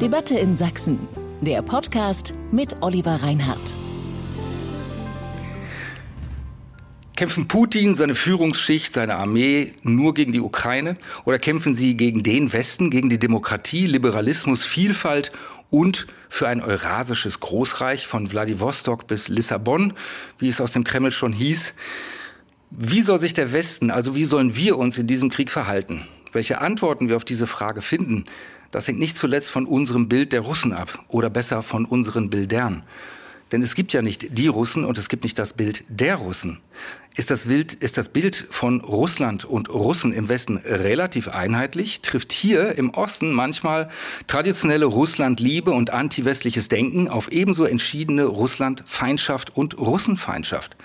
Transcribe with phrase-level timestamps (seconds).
[0.00, 0.98] Debatte in Sachsen.
[1.42, 3.76] Der Podcast mit Oliver Reinhardt.
[7.16, 12.54] Kämpfen Putin, seine Führungsschicht, seine Armee nur gegen die Ukraine oder kämpfen sie gegen den
[12.54, 15.32] Westen, gegen die Demokratie, Liberalismus, Vielfalt
[15.68, 19.92] und für ein eurasisches Großreich von Wladiwostok bis Lissabon,
[20.38, 21.74] wie es aus dem Kreml schon hieß?
[22.70, 26.06] Wie soll sich der Westen, also wie sollen wir uns in diesem Krieg verhalten?
[26.32, 28.24] Welche Antworten wir auf diese Frage finden,
[28.70, 32.82] das hängt nicht zuletzt von unserem Bild der Russen ab oder besser von unseren Bildern.
[33.52, 36.60] Denn es gibt ja nicht die Russen und es gibt nicht das Bild der Russen
[37.16, 42.32] ist das, Bild, ist das Bild von Russland und Russen im Westen relativ einheitlich, trifft
[42.32, 43.90] hier im Osten manchmal
[44.28, 50.76] traditionelle Russlandliebe und antiwestliches Denken auf ebenso entschiedene Russlandfeindschaft und Russenfeindschaft.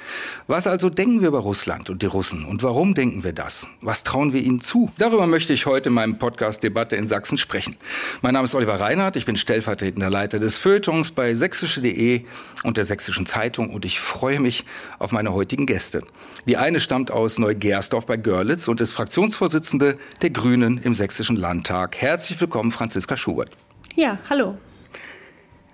[0.48, 3.68] Was also denken wir über Russland und die Russen und warum denken wir das?
[3.82, 4.92] Was trauen wir ihnen zu?
[4.98, 7.78] Darüber möchte ich heute in meinem Podcast Debatte in Sachsen sprechen.
[8.24, 12.24] Mein Name ist Oliver Reinhardt, ich bin stellvertretender Leiter des Feuilletons bei sächsische.de
[12.64, 14.66] und der Sächsischen Zeitung und ich freue mich
[14.98, 16.02] auf meine heutigen Gäste.
[16.48, 21.98] Die eine stammt aus Neugersdorf bei Görlitz und ist Fraktionsvorsitzende der Grünen im Sächsischen Landtag.
[21.98, 23.50] Herzlich willkommen, Franziska Schubert.
[23.96, 24.58] Ja, hallo.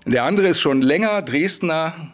[0.06, 2.14] Der andere ist schon länger Dresdner,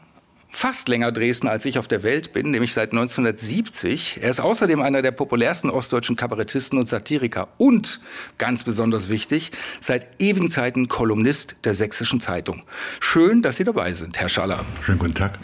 [0.49, 4.19] fast länger Dresdner, als ich auf der Welt bin, nämlich seit 1970.
[4.23, 8.01] Er ist außerdem einer der populärsten ostdeutschen Kabarettisten und Satiriker und,
[8.39, 12.63] ganz besonders wichtig, seit ewigen Zeiten Kolumnist der Sächsischen Zeitung.
[12.99, 14.65] Schön, dass Sie dabei sind, Herr Schaller.
[14.81, 15.39] Schönen guten Tag.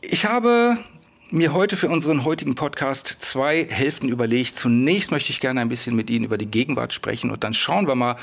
[0.00, 0.78] Ich habe
[1.30, 4.56] mir heute für unseren heutigen Podcast zwei Hälften überlegt.
[4.56, 7.86] Zunächst möchte ich gerne ein bisschen mit Ihnen über die Gegenwart sprechen und dann schauen
[7.86, 8.16] wir mal,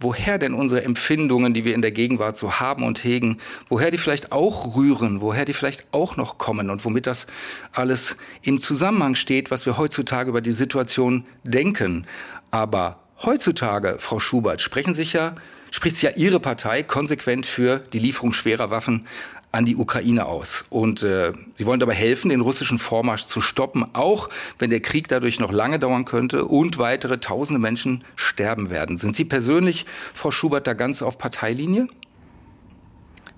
[0.00, 3.98] woher denn unsere Empfindungen, die wir in der Gegenwart so haben und hegen, woher die
[3.98, 7.26] vielleicht auch rühren, woher die vielleicht auch noch kommen und womit das
[7.72, 12.06] alles im Zusammenhang steht, was wir heutzutage über die Situation denken.
[12.50, 15.36] Aber heutzutage, Frau Schubert, sprechen sich ja,
[15.70, 19.06] spricht sich ja Ihre Partei konsequent für die Lieferung schwerer Waffen
[19.52, 20.64] an die Ukraine aus.
[20.70, 25.08] Und äh, sie wollen dabei helfen, den russischen Vormarsch zu stoppen, auch wenn der Krieg
[25.08, 28.96] dadurch noch lange dauern könnte und weitere tausende Menschen sterben werden.
[28.96, 31.88] Sind Sie persönlich, Frau Schubert, da ganz auf Parteilinie?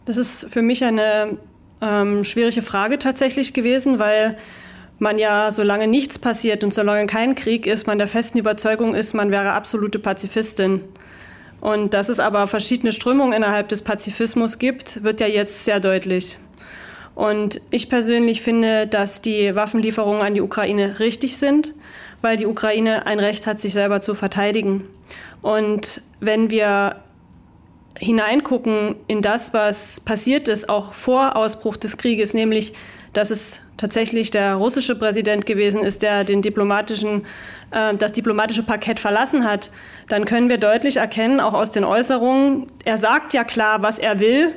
[0.05, 1.39] Das ist für mich eine
[1.81, 4.37] ähm, schwierige Frage tatsächlich gewesen, weil
[4.99, 9.15] man ja, solange nichts passiert und solange kein Krieg ist, man der festen Überzeugung ist,
[9.15, 10.83] man wäre absolute Pazifistin.
[11.63, 16.41] Und dass es aber verschiedene Strömungen innerhalb des Pazifismus gibt, wird ja jetzt sehr deutlich.
[17.15, 21.73] Und ich persönlich finde, dass die Waffenlieferungen an die Ukraine richtig sind,
[22.21, 24.89] weil die Ukraine ein Recht hat, sich selber zu verteidigen.
[25.41, 26.97] Und wenn wir
[27.97, 32.73] hineingucken in das, was passiert ist, auch vor Ausbruch des Krieges, nämlich
[33.13, 37.27] dass es tatsächlich der russische Präsident gewesen ist, der den diplomatischen,
[37.71, 39.71] äh, das diplomatische Parkett verlassen hat,
[40.09, 44.21] dann können wir deutlich erkennen, auch aus den Äußerungen, er sagt ja klar, was er
[44.21, 44.55] will,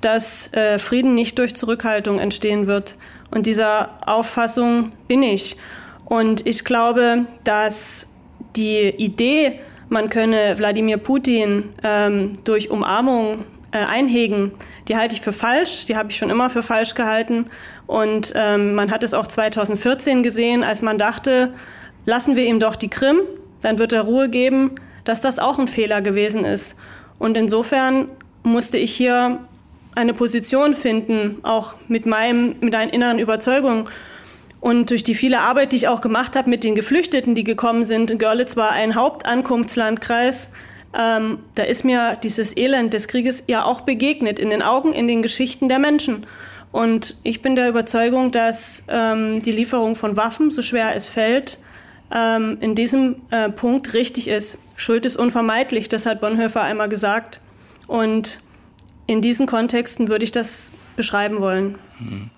[0.00, 2.96] dass äh, Frieden nicht durch Zurückhaltung entstehen wird.
[3.30, 5.56] Und dieser Auffassung bin ich.
[6.04, 8.08] Und ich glaube, dass
[8.56, 14.52] die Idee, man könne Wladimir Putin ähm, durch Umarmung äh, einhegen,
[14.88, 17.50] die halte ich für falsch, die habe ich schon immer für falsch gehalten.
[17.88, 21.54] Und ähm, man hat es auch 2014 gesehen, als man dachte,
[22.04, 23.20] lassen wir ihm doch die Krim,
[23.62, 24.72] dann wird er Ruhe geben,
[25.04, 26.76] dass das auch ein Fehler gewesen ist.
[27.18, 28.08] Und insofern
[28.42, 29.40] musste ich hier
[29.94, 33.88] eine Position finden, auch mit meinem, mit einer inneren Überzeugung.
[34.60, 37.84] Und durch die viele Arbeit, die ich auch gemacht habe mit den Geflüchteten, die gekommen
[37.84, 40.50] sind, Görlitz war ein Hauptankunftslandkreis,
[40.98, 45.08] ähm, da ist mir dieses Elend des Krieges ja auch begegnet, in den Augen, in
[45.08, 46.26] den Geschichten der Menschen.
[46.70, 51.58] Und ich bin der Überzeugung, dass ähm, die Lieferung von Waffen, so schwer es fällt,
[52.14, 54.58] ähm, in diesem äh, Punkt richtig ist.
[54.76, 57.40] Schuld ist unvermeidlich, das hat Bonhoeffer einmal gesagt.
[57.86, 58.40] Und
[59.06, 61.78] in diesen Kontexten würde ich das beschreiben wollen.
[61.98, 62.30] Hm.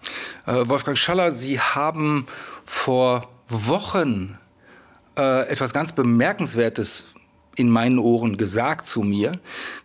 [0.47, 2.27] Äh, Wolfgang Schaller, Sie haben
[2.65, 4.39] vor Wochen
[5.19, 7.05] äh, etwas ganz Bemerkenswertes
[7.61, 9.33] in meinen Ohren gesagt zu mir.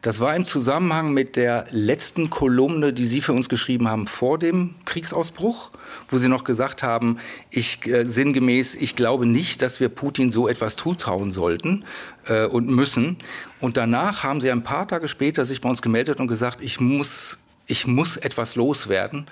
[0.01, 4.39] Das war im Zusammenhang mit der letzten Kolumne, die Sie für uns geschrieben haben vor
[4.39, 5.71] dem Kriegsausbruch,
[6.09, 7.17] wo Sie noch gesagt haben,
[7.49, 11.83] ich äh, sinngemäß, ich glaube nicht, dass wir Putin so etwas zutrauen sollten
[12.27, 13.17] äh, und müssen.
[13.59, 16.79] Und danach haben Sie ein paar Tage später sich bei uns gemeldet und gesagt, ich
[16.79, 19.27] muss, ich muss etwas loswerden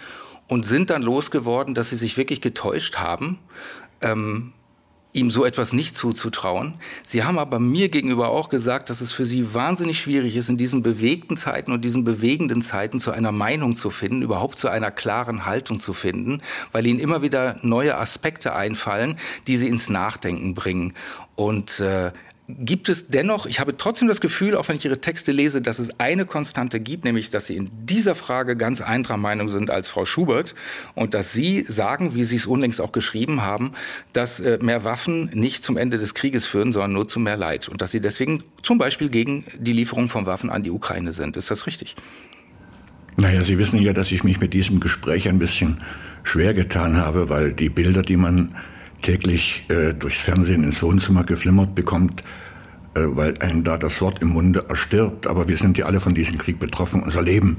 [0.48, 3.40] und sind dann losgeworden, dass Sie sich wirklich getäuscht haben.
[4.02, 4.52] Ähm,
[5.14, 6.74] ihm so etwas nicht zuzutrauen.
[7.04, 10.58] Sie haben aber mir gegenüber auch gesagt, dass es für Sie wahnsinnig schwierig ist, in
[10.58, 14.90] diesen bewegten Zeiten und diesen bewegenden Zeiten zu einer Meinung zu finden, überhaupt zu einer
[14.90, 20.56] klaren Haltung zu finden, weil Ihnen immer wieder neue Aspekte einfallen, die Sie ins Nachdenken
[20.56, 20.94] bringen.
[21.36, 22.12] Und äh,
[22.60, 25.80] gibt es dennoch, ich habe trotzdem das Gefühl, auch wenn ich Ihre Texte lese, dass
[25.80, 29.88] es eine Konstante gibt, nämlich, dass Sie in dieser Frage ganz anderer Meinung sind als
[29.88, 30.56] Frau Schubert
[30.96, 33.74] und dass Sie sagen, wie Sie es unlängst auch geschrieben haben,
[34.14, 37.70] dass äh, mehr Waffen nicht zum Ende des Krieges führen, sondern nur zu mehr Leid
[37.70, 41.38] und dass Sie deswegen zum Beispiel gegen die Lieferung von Waffen an die Ukraine sind.
[41.38, 41.96] Ist das richtig?
[43.16, 45.82] Naja, Sie wissen ja, dass ich mich mit diesem Gespräch ein bisschen
[46.24, 48.56] schwer getan habe, weil die Bilder, die man
[49.02, 52.24] täglich äh, durchs Fernsehen ins Wohnzimmer geflimmert bekommt,
[52.96, 55.28] weil einem da das Wort im Munde erstirbt.
[55.28, 57.02] Aber wir sind ja alle von diesem Krieg betroffen.
[57.02, 57.58] Unser Leben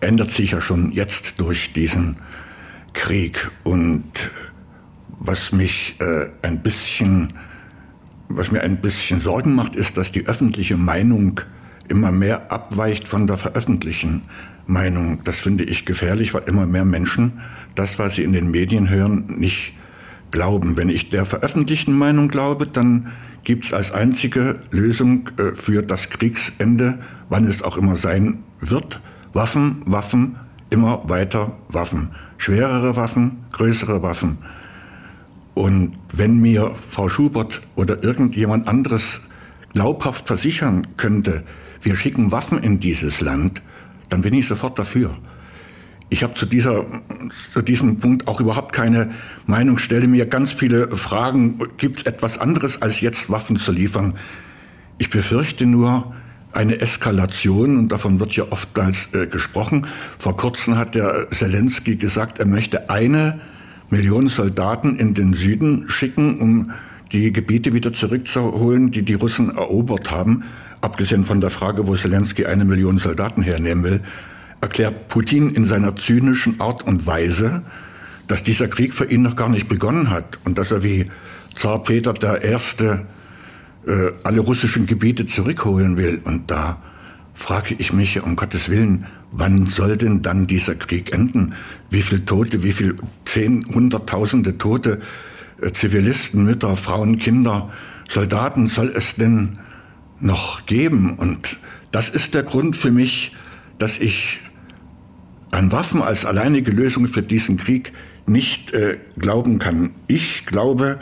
[0.00, 2.16] ändert sich ja schon jetzt durch diesen
[2.92, 3.50] Krieg.
[3.64, 4.04] Und
[5.18, 7.32] was mich äh, ein bisschen,
[8.28, 11.40] was mir ein bisschen Sorgen macht, ist, dass die öffentliche Meinung
[11.88, 14.22] immer mehr abweicht von der veröffentlichten
[14.66, 15.20] Meinung.
[15.24, 17.40] Das finde ich gefährlich, weil immer mehr Menschen
[17.74, 19.74] das, was sie in den Medien hören, nicht
[20.30, 20.76] glauben.
[20.76, 23.08] Wenn ich der veröffentlichten Meinung glaube, dann
[23.44, 26.98] gibt es als einzige Lösung äh, für das Kriegsende,
[27.28, 29.00] wann es auch immer sein wird,
[29.32, 30.36] Waffen, Waffen,
[30.70, 32.10] immer weiter Waffen.
[32.38, 34.38] Schwerere Waffen, größere Waffen.
[35.54, 39.20] Und wenn mir Frau Schubert oder irgendjemand anderes
[39.72, 41.42] glaubhaft versichern könnte,
[41.82, 43.62] wir schicken Waffen in dieses Land,
[44.08, 45.16] dann bin ich sofort dafür.
[46.12, 46.86] Ich habe zu, dieser,
[47.52, 49.12] zu diesem Punkt auch überhaupt keine
[49.46, 51.60] Meinung, stelle mir ganz viele Fragen.
[51.76, 54.14] Gibt es etwas anderes, als jetzt Waffen zu liefern?
[54.98, 56.12] Ich befürchte nur
[56.52, 59.86] eine Eskalation, und davon wird ja oftmals äh, gesprochen.
[60.18, 63.40] Vor kurzem hat der Zelensky gesagt, er möchte eine
[63.88, 66.72] Million Soldaten in den Süden schicken, um
[67.12, 70.42] die Gebiete wieder zurückzuholen, die die Russen erobert haben.
[70.80, 74.00] Abgesehen von der Frage, wo Zelensky eine Million Soldaten hernehmen will
[74.60, 77.62] erklärt Putin in seiner zynischen Art und Weise,
[78.26, 81.04] dass dieser Krieg für ihn noch gar nicht begonnen hat und dass er wie
[81.56, 83.06] Zar Peter der Erste
[83.86, 86.20] äh, alle russischen Gebiete zurückholen will.
[86.24, 86.80] Und da
[87.34, 91.54] frage ich mich um Gottes Willen, wann soll denn dann dieser Krieg enden?
[91.88, 95.00] Wie viele Tote, wie viele zehn, hunderttausende Tote,
[95.60, 97.70] äh, Zivilisten, Mütter, Frauen, Kinder,
[98.08, 99.58] Soldaten soll es denn
[100.20, 101.14] noch geben?
[101.14, 101.58] Und
[101.90, 103.32] das ist der Grund für mich,
[103.78, 104.40] dass ich
[105.50, 107.92] an Waffen als alleinige Lösung für diesen Krieg
[108.26, 109.90] nicht äh, glauben kann.
[110.06, 110.98] Ich glaube,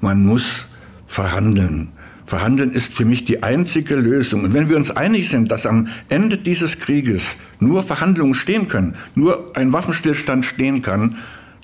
[0.00, 0.66] man muss
[1.06, 1.92] verhandeln.
[2.24, 4.44] Verhandeln ist für mich die einzige Lösung.
[4.44, 7.24] Und wenn wir uns einig sind, dass am Ende dieses Krieges
[7.58, 11.16] nur Verhandlungen stehen können, nur ein Waffenstillstand stehen kann,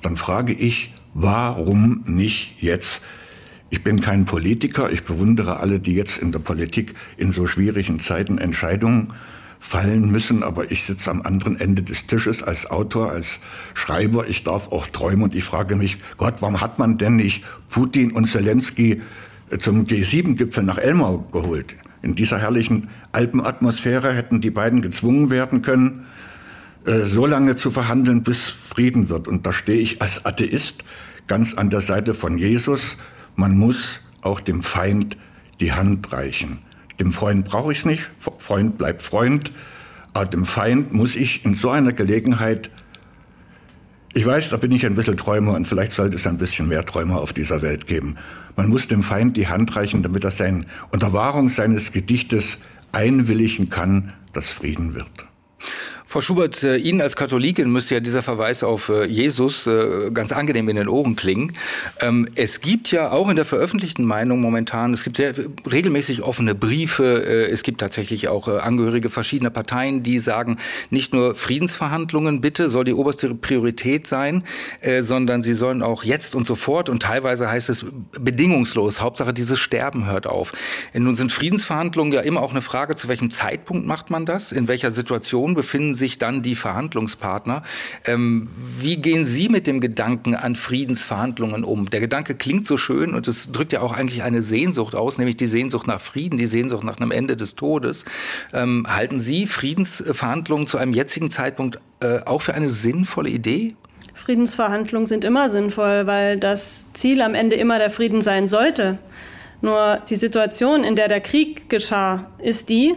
[0.03, 3.01] dann frage ich, warum nicht jetzt?
[3.71, 8.01] Ich bin kein Politiker, ich bewundere alle, die jetzt in der Politik in so schwierigen
[8.01, 9.13] Zeiten Entscheidungen
[9.59, 13.41] fallen müssen, aber ich sitze am anderen Ende des Tisches als Autor, als
[13.75, 14.29] Schreiber.
[14.29, 18.13] Ich darf auch träumen und ich frage mich, Gott, warum hat man denn nicht Putin
[18.13, 19.03] und Zelensky
[19.51, 21.75] äh, zum G7-Gipfel nach Elmau geholt?
[22.03, 26.07] In dieser herrlichen Alpenatmosphäre hätten die beiden gezwungen werden können,
[26.85, 29.27] äh, so lange zu verhandeln, bis Frieden wird.
[29.27, 30.85] Und da stehe ich als Atheist
[31.27, 32.97] ganz an der Seite von Jesus.
[33.35, 35.17] Man muss auch dem Feind
[35.61, 36.59] die Hand reichen.
[37.01, 38.11] Dem Freund brauche ich es nicht.
[38.39, 39.53] Freund bleibt Freund.
[40.15, 42.71] Aber dem Feind muss ich in so einer Gelegenheit,
[44.15, 46.87] ich weiß, da bin ich ein bisschen Träumer und vielleicht sollte es ein bisschen mehr
[46.87, 48.17] Träumer auf dieser Welt geben.
[48.57, 52.57] Man muss dem Feind die Hand reichen, damit er sein, unter Wahrung seines Gedichtes
[52.93, 55.27] einwilligen kann, dass Frieden wird.
[56.09, 60.31] Frau Schubert, äh, Ihnen als Katholikin müsste ja dieser Verweis auf äh, Jesus äh, ganz
[60.31, 61.55] angenehm in den Ohren klingen.
[62.01, 65.35] Ähm, es gibt ja auch in der veröffentlichten Meinung momentan, es gibt sehr
[65.71, 70.59] regelmäßig offene Briefe, es gibt tatsächlich auch Angehörige verschiedener Parteien, die sagen,
[70.91, 74.45] nicht nur Friedensverhandlungen bitte soll die oberste Priorität sein,
[75.01, 77.85] sondern sie sollen auch jetzt und sofort und teilweise heißt es
[78.19, 80.53] bedingungslos, Hauptsache dieses Sterben hört auf.
[80.95, 84.69] Nun sind Friedensverhandlungen ja immer auch eine Frage, zu welchem Zeitpunkt macht man das, in
[84.69, 87.65] welcher Situation befinden sich dann die Verhandlungspartner.
[88.05, 88.49] Ähm,
[88.79, 91.91] wie gehen Sie mit dem Gedanken an Friedensverhandlungen um?
[91.91, 95.37] Der Gedanke klingt so schön und es drückt ja auch eigentlich eine Sehnsucht aus, nämlich
[95.37, 98.05] die Sehnsucht nach Frieden, die Sehnsucht nach einem Ende des Todes.
[98.53, 103.75] Ähm, halten Sie Friedensverhandlungen zu einem jetzigen Zeitpunkt äh, auch für eine sinnvolle Idee?
[104.15, 108.99] Friedensverhandlungen sind immer sinnvoll, weil das Ziel am Ende immer der Frieden sein sollte.
[109.61, 112.95] Nur die Situation, in der der Krieg geschah, ist die,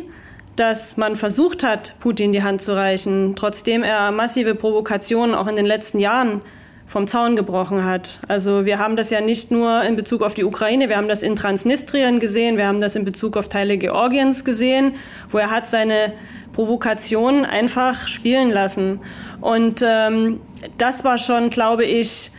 [0.59, 5.55] dass man versucht hat, Putin die Hand zu reichen, trotzdem er massive Provokationen auch in
[5.55, 6.41] den letzten Jahren
[6.85, 8.19] vom Zaun gebrochen hat.
[8.27, 11.21] Also wir haben das ja nicht nur in Bezug auf die Ukraine, wir haben das
[11.21, 14.95] in Transnistrien gesehen, wir haben das in Bezug auf Teile Georgiens gesehen,
[15.29, 16.13] wo er hat seine
[16.51, 19.01] Provokationen einfach spielen lassen.
[19.39, 20.41] Und ähm,
[20.77, 22.31] das war schon, glaube ich,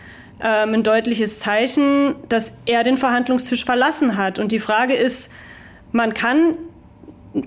[0.43, 4.39] ähm, ein deutliches Zeichen, dass er den Verhandlungstisch verlassen hat.
[4.39, 5.31] Und die Frage ist,
[5.93, 6.55] man kann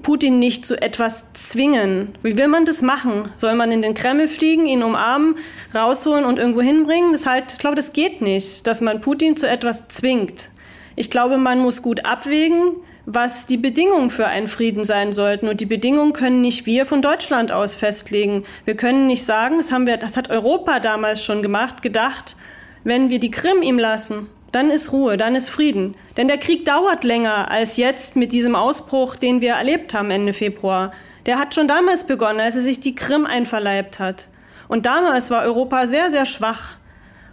[0.02, 2.18] Putin nicht zu etwas zwingen.
[2.24, 3.24] Wie will man das machen?
[3.38, 5.36] Soll man in den Kreml fliegen, ihn umarmen,
[5.76, 7.12] rausholen und irgendwo hinbringen?
[7.12, 10.50] Das halt, ich glaube, das geht nicht, dass man Putin zu etwas zwingt.
[10.96, 15.50] Ich glaube, man muss gut abwägen, was die Bedingungen für einen Frieden sein sollten.
[15.50, 18.46] Und die Bedingungen können nicht wir von Deutschland aus festlegen.
[18.64, 22.38] Wir können nicht sagen, das haben wir, das hat Europa damals schon gemacht, gedacht,
[22.86, 25.96] wenn wir die Krim ihm lassen, dann ist Ruhe, dann ist Frieden.
[26.16, 30.32] Denn der Krieg dauert länger als jetzt mit diesem Ausbruch, den wir erlebt haben Ende
[30.32, 30.94] Februar.
[31.26, 34.28] Der hat schon damals begonnen, als er sich die Krim einverleibt hat.
[34.68, 36.76] Und damals war Europa sehr, sehr schwach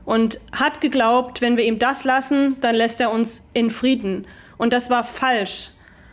[0.05, 4.27] und hat geglaubt, wenn wir ihm das lassen, dann lässt er uns in Frieden.
[4.57, 5.71] Und das war falsch.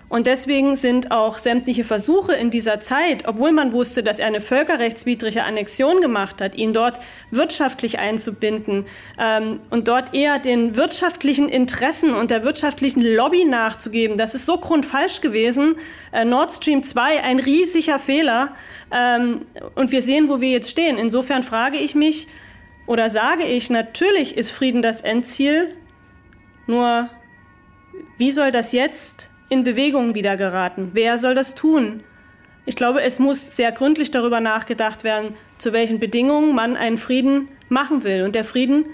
[0.10, 4.40] Und deswegen sind auch sämtliche Versuche in dieser Zeit, obwohl man wusste, dass er eine
[4.40, 7.00] völkerrechtswidrige Annexion gemacht hat, ihn dort
[7.30, 8.86] wirtschaftlich einzubinden
[9.20, 14.58] ähm, und dort eher den wirtschaftlichen Interessen und der wirtschaftlichen Lobby nachzugeben, das ist so
[14.58, 15.76] grundfalsch gewesen.
[16.14, 18.56] Äh, Nord Stream 2 ein riesiger Fehler.
[18.92, 19.46] Ähm,
[19.76, 20.98] und wir sehen, wo wir jetzt stehen.
[20.98, 22.30] Insofern frage ich mich
[22.86, 25.76] oder sage ich, natürlich ist Frieden das Endziel,
[26.66, 27.10] nur
[28.18, 30.92] wie soll das jetzt in Bewegung wieder geraten?
[30.94, 32.04] Wer soll das tun?
[32.66, 37.48] Ich glaube, es muss sehr gründlich darüber nachgedacht werden, zu welchen Bedingungen man einen Frieden
[37.70, 38.24] machen will.
[38.24, 38.88] Und der Frieden,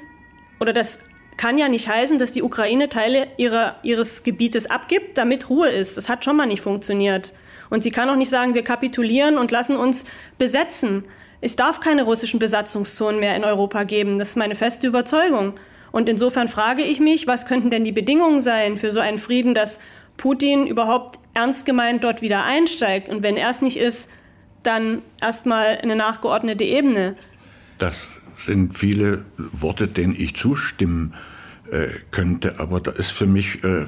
[0.60, 1.00] oder das
[1.38, 5.98] kann ja nicht heißen, dass die Ukraine Teile ihrer, ihres Gebietes abgibt, damit Ruhe ist.
[5.98, 7.34] Das hat schon mal nicht funktioniert.
[7.72, 10.06] Und sie kann auch nicht sagen, wir kapitulieren und lassen uns
[10.38, 11.04] besetzen.
[11.42, 14.20] Es darf keine russischen Besatzungszonen mehr in Europa geben.
[14.20, 15.56] Das ist meine feste Überzeugung.
[15.92, 19.54] Und insofern frage ich mich, was könnten denn die Bedingungen sein für so einen Frieden,
[19.54, 19.80] dass
[20.18, 23.10] Putin überhaupt ernst gemeint dort wieder einsteigt.
[23.10, 24.10] Und wenn er es nicht ist,
[24.64, 27.16] dann erstmal eine nachgeordnete Ebene.
[27.78, 31.14] Das sind viele Worte, denen ich zustimmen
[31.72, 33.86] äh, könnte, aber da ist für mich äh,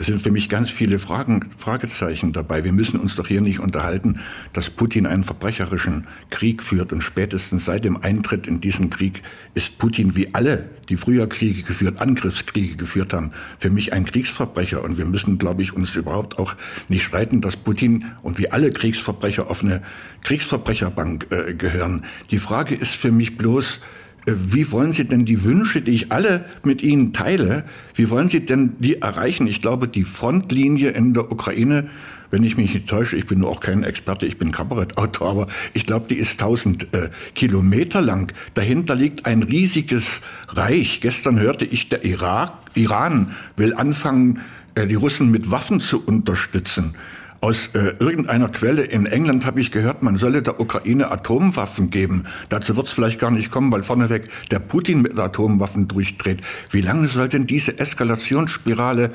[0.00, 2.64] es sind für mich ganz viele Fragen, Fragezeichen dabei.
[2.64, 4.20] Wir müssen uns doch hier nicht unterhalten,
[4.54, 6.94] dass Putin einen verbrecherischen Krieg führt.
[6.94, 11.64] Und spätestens seit dem Eintritt in diesen Krieg ist Putin wie alle, die früher Kriege
[11.64, 13.28] geführt, Angriffskriege geführt haben,
[13.58, 14.82] für mich ein Kriegsverbrecher.
[14.82, 16.54] Und wir müssen, glaube ich, uns überhaupt auch
[16.88, 19.82] nicht streiten, dass Putin und wie alle Kriegsverbrecher auf eine
[20.22, 22.06] Kriegsverbrecherbank äh, gehören.
[22.30, 23.80] Die Frage ist für mich bloß,
[24.26, 28.44] wie wollen Sie denn die Wünsche, die ich alle mit Ihnen teile, wie wollen Sie
[28.44, 29.46] denn die erreichen?
[29.46, 31.88] Ich glaube, die Frontlinie in der Ukraine,
[32.30, 35.46] wenn ich mich nicht täusche, ich bin nur auch kein Experte, ich bin Kabarettautor, aber
[35.72, 38.32] ich glaube, die ist 1000 äh, Kilometer lang.
[38.54, 41.00] Dahinter liegt ein riesiges Reich.
[41.00, 44.40] Gestern hörte ich, der Irak, Iran will anfangen,
[44.74, 46.94] äh, die Russen mit Waffen zu unterstützen.
[47.42, 52.24] Aus äh, irgendeiner Quelle in England habe ich gehört, man solle der Ukraine Atomwaffen geben.
[52.50, 56.42] Dazu wird es vielleicht gar nicht kommen, weil vorneweg der Putin mit Atomwaffen durchdreht.
[56.70, 59.10] Wie lange soll denn diese Eskalationsspirale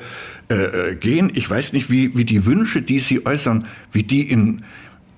[0.50, 1.30] äh, äh, gehen?
[1.34, 4.62] Ich weiß nicht, wie, wie die Wünsche, die Sie äußern, wie die in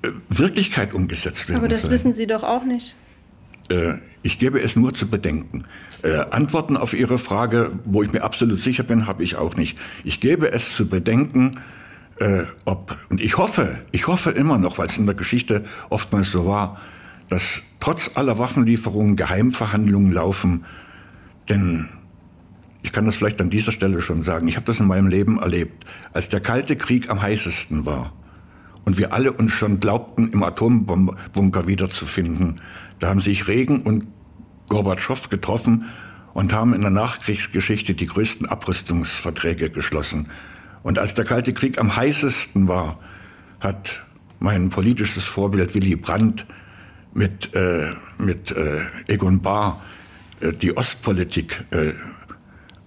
[0.03, 1.61] äh, Wirklichkeit umgesetzt werden.
[1.61, 1.95] Aber das können.
[1.95, 2.95] wissen Sie doch auch nicht.
[3.71, 5.63] Äh, ich gebe es nur zu bedenken.
[6.03, 9.79] Äh, Antworten auf Ihre Frage, wo ich mir absolut sicher bin, habe ich auch nicht.
[10.05, 11.55] Ich gebe es zu bedenken,
[12.21, 16.31] äh, ob, und ich hoffe, ich hoffe immer noch, weil es in der Geschichte oftmals
[16.31, 16.79] so war,
[17.29, 20.65] dass trotz aller Waffenlieferungen Geheimverhandlungen laufen,
[21.49, 21.89] denn
[22.83, 25.39] ich kann das vielleicht an dieser Stelle schon sagen, ich habe das in meinem Leben
[25.39, 28.13] erlebt, als der Kalte Krieg am heißesten war
[28.85, 32.61] und wir alle uns schon glaubten, im Atombunker wiederzufinden,
[32.99, 34.07] da haben sich Regen und
[34.69, 35.87] Gorbatschow getroffen
[36.35, 40.29] und haben in der Nachkriegsgeschichte die größten Abrüstungsverträge geschlossen.
[40.83, 42.99] Und als der Kalte Krieg am heißesten war,
[43.61, 44.05] hat
[44.39, 46.47] mein politisches Vorbild Willy Brandt
[47.13, 49.83] mit, äh, mit äh, Egon Bahr
[50.41, 51.93] äh, die Ostpolitik äh,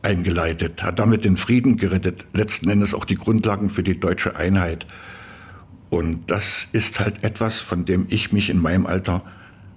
[0.01, 4.88] eingeleitet, hat damit den Frieden gerettet, letzten Endes auch die Grundlagen für die deutsche Einheit.
[5.89, 9.24] Und das ist halt etwas, von dem ich mich in meinem Alter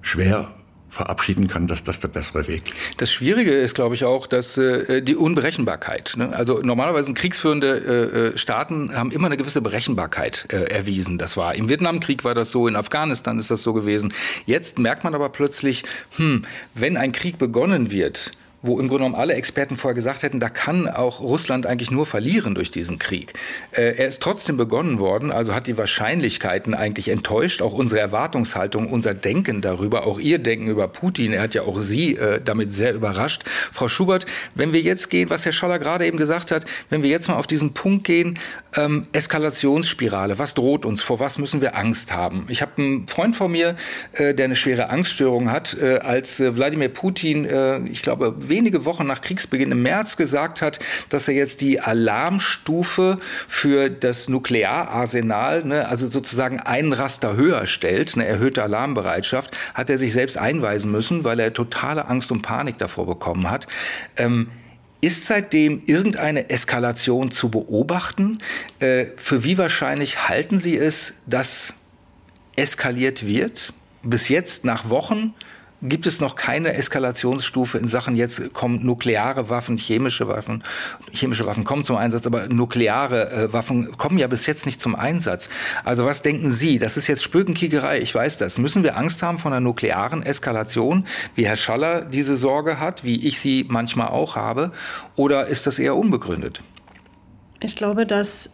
[0.00, 0.54] schwer
[0.94, 2.62] verabschieden kann, dass das der bessere Weg.
[2.98, 6.14] Das Schwierige ist, glaube ich, auch, dass äh, die Unberechenbarkeit.
[6.16, 6.34] Ne?
[6.34, 11.18] Also normalerweise kriegsführende äh, Staaten haben immer eine gewisse Berechenbarkeit äh, erwiesen.
[11.18, 14.14] Das war im Vietnamkrieg war das so, in Afghanistan ist das so gewesen.
[14.46, 15.84] Jetzt merkt man aber plötzlich,
[16.16, 18.32] hm, wenn ein Krieg begonnen wird,
[18.66, 22.06] wo im Grunde genommen alle Experten vorher gesagt hätten, da kann auch Russland eigentlich nur
[22.06, 23.34] verlieren durch diesen Krieg.
[23.72, 28.90] Äh, er ist trotzdem begonnen worden, also hat die Wahrscheinlichkeiten eigentlich enttäuscht, auch unsere Erwartungshaltung,
[28.90, 32.72] unser Denken darüber, auch Ihr Denken über Putin, er hat ja auch Sie äh, damit
[32.72, 33.44] sehr überrascht.
[33.70, 37.10] Frau Schubert, wenn wir jetzt gehen, was Herr Schaller gerade eben gesagt hat, wenn wir
[37.10, 38.38] jetzt mal auf diesen Punkt gehen,
[38.76, 42.46] ähm, Eskalationsspirale, was droht uns, vor was müssen wir Angst haben?
[42.48, 43.76] Ich habe einen Freund von mir,
[44.12, 48.84] äh, der eine schwere Angststörung hat, äh, als äh, Wladimir Putin, äh, ich glaube, wenige
[48.84, 53.18] Wochen nach Kriegsbeginn im März gesagt hat, dass er jetzt die Alarmstufe
[53.48, 59.98] für das Nukleararsenal, ne, also sozusagen einen Raster höher stellt, eine erhöhte Alarmbereitschaft, hat er
[59.98, 63.66] sich selbst einweisen müssen, weil er totale Angst und Panik davor bekommen hat.
[64.16, 64.46] Ähm,
[65.00, 68.38] ist seitdem irgendeine Eskalation zu beobachten?
[68.78, 71.74] Äh, für wie wahrscheinlich halten Sie es, dass
[72.54, 73.72] eskaliert wird?
[74.04, 75.34] Bis jetzt nach Wochen
[75.84, 80.64] gibt es noch keine Eskalationsstufe in Sachen, jetzt kommen nukleare Waffen, chemische Waffen,
[81.12, 84.94] chemische Waffen kommen zum Einsatz, aber nukleare äh, Waffen kommen ja bis jetzt nicht zum
[84.94, 85.50] Einsatz.
[85.84, 86.78] Also was denken Sie?
[86.78, 88.58] Das ist jetzt Spökenkiegerei, ich weiß das.
[88.58, 93.26] Müssen wir Angst haben vor einer nuklearen Eskalation, wie Herr Schaller diese Sorge hat, wie
[93.26, 94.72] ich sie manchmal auch habe,
[95.16, 96.62] oder ist das eher unbegründet?
[97.60, 98.50] Ich glaube, dass,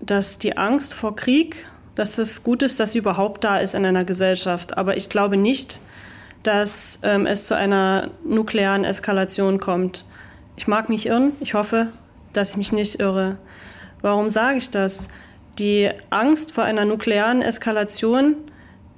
[0.00, 3.84] dass die Angst vor Krieg, dass es gut ist, dass sie überhaupt da ist in
[3.84, 4.76] einer Gesellschaft.
[4.76, 5.80] Aber ich glaube nicht,
[6.42, 10.04] dass ähm, es zu einer nuklearen Eskalation kommt.
[10.56, 11.32] Ich mag mich irren.
[11.40, 11.88] Ich hoffe,
[12.32, 13.38] dass ich mich nicht irre.
[14.00, 15.08] Warum sage ich das?
[15.58, 18.36] Die Angst vor einer nuklearen Eskalation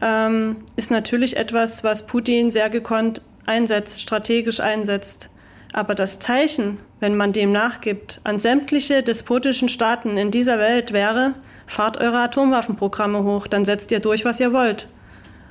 [0.01, 5.31] ähm, ist natürlich etwas, was Putin sehr gekonnt einsetzt, strategisch einsetzt.
[5.73, 11.35] Aber das Zeichen, wenn man dem nachgibt, an sämtliche despotischen Staaten in dieser Welt wäre,
[11.67, 14.89] fahrt eure Atomwaffenprogramme hoch, dann setzt ihr durch, was ihr wollt.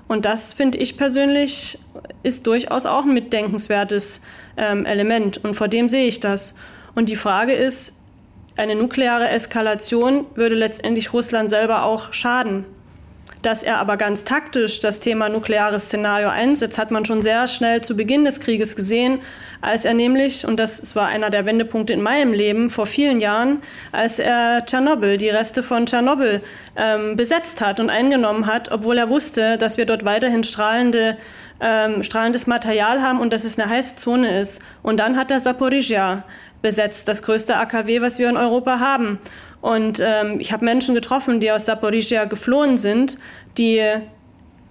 [0.07, 1.79] Und das finde ich persönlich
[2.24, 4.22] ist durchaus auch ein mitdenkenswertes
[4.57, 5.43] ähm, Element.
[5.43, 6.55] Und vor dem sehe ich das.
[6.95, 7.95] Und die Frage ist,
[8.55, 12.65] eine nukleare Eskalation würde letztendlich Russland selber auch schaden.
[13.44, 17.82] Dass er aber ganz taktisch das Thema nukleares Szenario einsetzt, hat man schon sehr schnell
[17.82, 19.20] zu Beginn des Krieges gesehen,
[19.60, 23.62] als er nämlich, und das war einer der Wendepunkte in meinem Leben vor vielen Jahren,
[23.92, 26.42] als er Tschernobyl, die Reste von Tschernobyl
[26.78, 31.18] ähm, besetzt hat und eingenommen hat, obwohl er wusste, dass wir dort weiterhin strahlende
[31.60, 34.62] ähm, strahlendes Material haben und dass es eine heiße Zone ist.
[34.82, 36.24] Und dann hat er Saporizhia
[36.62, 39.20] besetzt, das größte AKW, was wir in Europa haben.
[39.63, 43.17] Und ähm, ich habe Menschen getroffen, die aus Saporizhia geflohen sind,
[43.58, 43.82] die,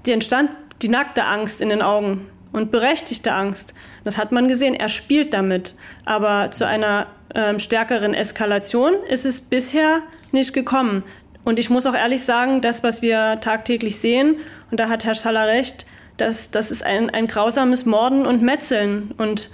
[0.05, 0.51] die entstand
[0.83, 3.73] die nackte Angst in den Augen und berechtigte Angst.
[4.05, 4.75] Das hat man gesehen.
[4.75, 5.77] Er spielt damit.
[6.05, 11.03] Aber zu einer ähm, stärkeren Eskalation ist es bisher nicht gekommen.
[11.43, 14.41] Und ich muss auch ehrlich sagen, das, was wir tagtäglich sehen,
[14.71, 15.87] und da hat Herr Schaller recht,
[16.19, 19.15] das, das ist ein, ein grausames Morden und Metzeln.
[19.17, 19.51] Und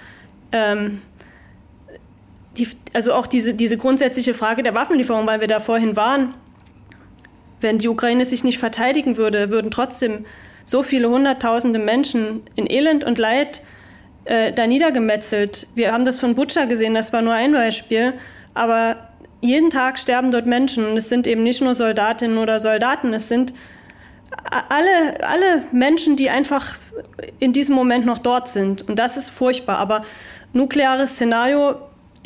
[0.50, 1.00] ähm,
[2.58, 6.34] die, also auch diese, diese grundsätzliche Frage der Waffenlieferung, weil wir da vorhin waren,
[7.60, 10.24] wenn die Ukraine sich nicht verteidigen würde, würden trotzdem
[10.64, 13.62] so viele Hunderttausende Menschen in Elend und Leid
[14.26, 15.66] äh, da niedergemetzelt.
[15.74, 18.14] Wir haben das von Butcher gesehen, das war nur ein Beispiel,
[18.54, 18.96] aber
[19.40, 23.28] jeden Tag sterben dort Menschen und es sind eben nicht nur Soldatinnen oder Soldaten, es
[23.28, 23.54] sind
[24.50, 26.74] alle, alle Menschen, die einfach
[27.38, 28.88] in diesem Moment noch dort sind.
[28.88, 29.78] Und das ist furchtbar.
[29.78, 30.04] Aber
[30.52, 31.76] nukleares Szenario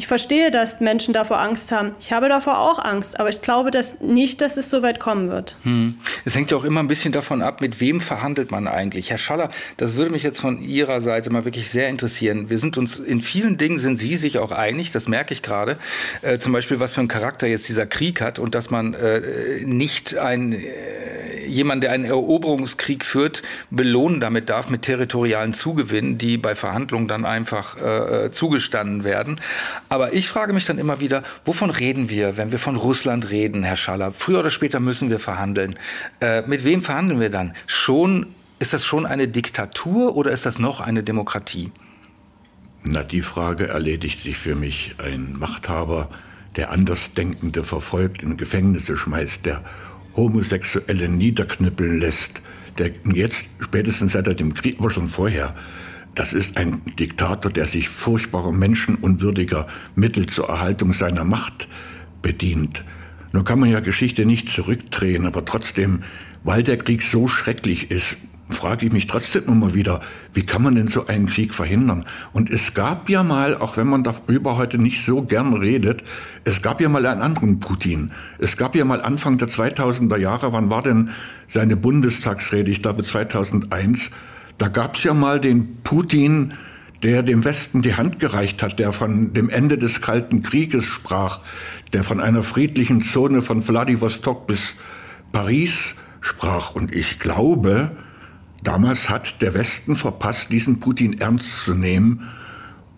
[0.03, 1.93] ich verstehe, dass Menschen davor Angst haben.
[2.01, 5.31] Ich habe davor auch Angst, aber ich glaube dass nicht, dass es so weit kommen
[5.31, 5.57] wird.
[5.63, 5.95] Hm.
[6.25, 9.11] Es hängt ja auch immer ein bisschen davon ab, mit wem verhandelt man eigentlich.
[9.11, 12.51] Herr Schaller, das würde mich jetzt von Ihrer Seite mal wirklich sehr interessieren.
[12.51, 15.79] Wir sind uns in vielen Dingen sind Sie sich auch einig, das merke ich gerade.
[16.23, 19.61] Äh, zum Beispiel, was für einen Charakter jetzt dieser Krieg hat und dass man äh,
[19.65, 26.39] nicht ein äh, jemand, der einen Eroberungskrieg führt, belohnen damit darf mit territorialen Zugewinnen, die
[26.39, 29.41] bei Verhandlungen dann einfach äh, äh zugestanden werden.
[29.93, 33.63] Aber ich frage mich dann immer wieder, wovon reden wir, wenn wir von Russland reden,
[33.63, 34.15] Herr Schaller?
[34.15, 35.79] Früher oder später müssen wir verhandeln.
[36.23, 37.53] Äh, mit wem verhandeln wir dann?
[37.67, 38.29] Schon,
[38.59, 41.73] ist das schon eine Diktatur oder ist das noch eine Demokratie?
[42.85, 44.95] Na, die Frage erledigt sich für mich.
[44.97, 46.09] Ein Machthaber,
[46.57, 49.63] der Andersdenkende verfolgt, in Gefängnisse schmeißt, der
[50.17, 52.41] Homosexuelle niederknüppeln lässt,
[52.79, 55.55] der jetzt spätestens seit dem Krieg, aber schon vorher,
[56.15, 61.69] das ist ein Diktator, der sich furchtbarer menschenunwürdiger Mittel zur Erhaltung seiner Macht
[62.21, 62.85] bedient.
[63.33, 66.03] Nur kann man ja Geschichte nicht zurückdrehen, aber trotzdem,
[66.45, 68.19] weil der Krieg so schrecklich ist,
[68.51, 70.01] frage ich mich trotzdem immer wieder,
[70.35, 72.05] wie kann man denn so einen Krieg verhindern?
[72.33, 76.05] Und es gab ja mal, auch wenn man darüber heute nicht so gern redet,
[76.45, 78.13] es gab ja mal einen anderen Putin.
[78.39, 81.11] Es gab ja mal Anfang der 2000er Jahre, wann war denn
[81.49, 82.71] seine Bundestagsrede?
[82.71, 84.11] Ich glaube 2001
[84.63, 86.55] da gab es ja mal den Putin,
[87.03, 91.41] der dem Westen die Hand gereicht hat, der von dem Ende des Kalten Krieges sprach,
[91.93, 94.77] der von einer friedlichen Zone von Vladivostok bis
[95.33, 96.77] Paris sprach.
[96.77, 97.97] Und ich glaube,
[98.63, 102.29] damals hat der Westen verpasst, diesen Putin ernst zu nehmen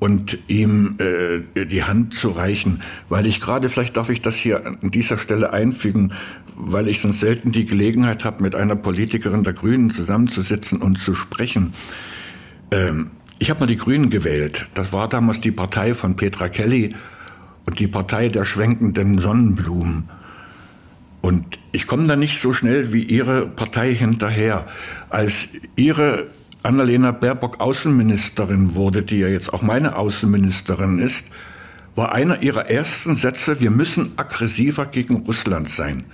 [0.01, 2.83] und ihm äh, die Hand zu reichen.
[3.09, 6.13] Weil ich gerade, vielleicht darf ich das hier an dieser Stelle einfügen,
[6.57, 11.15] weil ich sonst selten die Gelegenheit habe, mit einer Politikerin der Grünen zusammenzusitzen und zu
[11.15, 11.73] sprechen.
[12.71, 14.69] Ähm, Ich habe mal die Grünen gewählt.
[14.75, 16.95] Das war damals die Partei von Petra Kelly
[17.67, 20.09] und die Partei der schwenkenden Sonnenblumen.
[21.21, 24.67] Und ich komme da nicht so schnell wie Ihre Partei hinterher.
[25.11, 26.29] Als Ihre
[26.63, 31.25] Annalena Baerbock Außenministerin wurde, die ja jetzt auch meine Außenministerin ist,
[31.97, 36.05] war einer ihrer ersten Sätze, wir müssen aggressiver gegen Russland sein.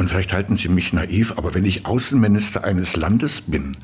[0.00, 3.76] Und vielleicht halten Sie mich naiv, aber wenn ich Außenminister eines Landes bin,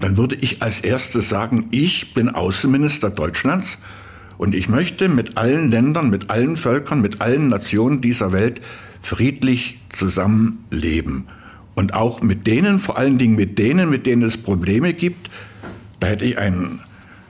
[0.00, 3.78] dann würde ich als erstes sagen, ich bin Außenminister Deutschlands
[4.36, 8.60] und ich möchte mit allen Ländern, mit allen Völkern, mit allen Nationen dieser Welt
[9.00, 11.28] friedlich zusammenleben.
[11.76, 15.30] Und auch mit denen, vor allen Dingen mit denen, mit denen es Probleme gibt,
[16.00, 16.80] da hätte ich ein,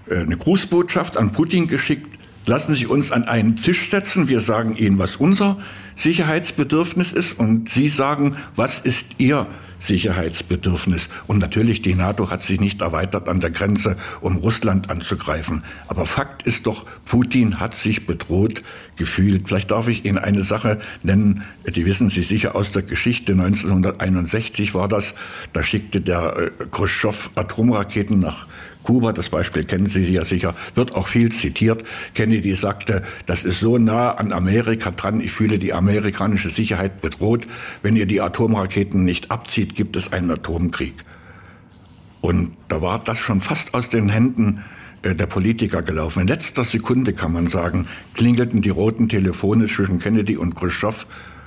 [0.08, 2.08] äh, eine Grußbotschaft an Putin geschickt,
[2.46, 5.58] lassen Sie uns an einen Tisch setzen, wir sagen Ihnen, was unser
[5.96, 9.46] Sicherheitsbedürfnis ist und Sie sagen, was ist Ihr
[9.84, 11.08] Sicherheitsbedürfnis.
[11.26, 15.62] Und natürlich, die NATO hat sich nicht erweitert an der Grenze, um Russland anzugreifen.
[15.88, 18.62] Aber Fakt ist doch, Putin hat sich bedroht
[18.96, 19.48] gefühlt.
[19.48, 23.32] Vielleicht darf ich Ihnen eine Sache nennen, die wissen Sie sicher aus der Geschichte.
[23.32, 25.14] 1961 war das,
[25.52, 28.46] da schickte der äh, Khrushchev Atomraketen nach
[28.84, 31.82] Kuba, das Beispiel kennen Sie ja sicher, wird auch viel zitiert.
[32.14, 37.46] Kennedy sagte, das ist so nah an Amerika dran, ich fühle die amerikanische Sicherheit bedroht.
[37.82, 40.94] Wenn ihr die Atomraketen nicht abzieht, gibt es einen Atomkrieg.
[42.20, 44.64] Und da war das schon fast aus den Händen
[45.02, 46.20] äh, der Politiker gelaufen.
[46.20, 51.06] In letzter Sekunde, kann man sagen, klingelten die roten Telefone zwischen Kennedy und Khrushchev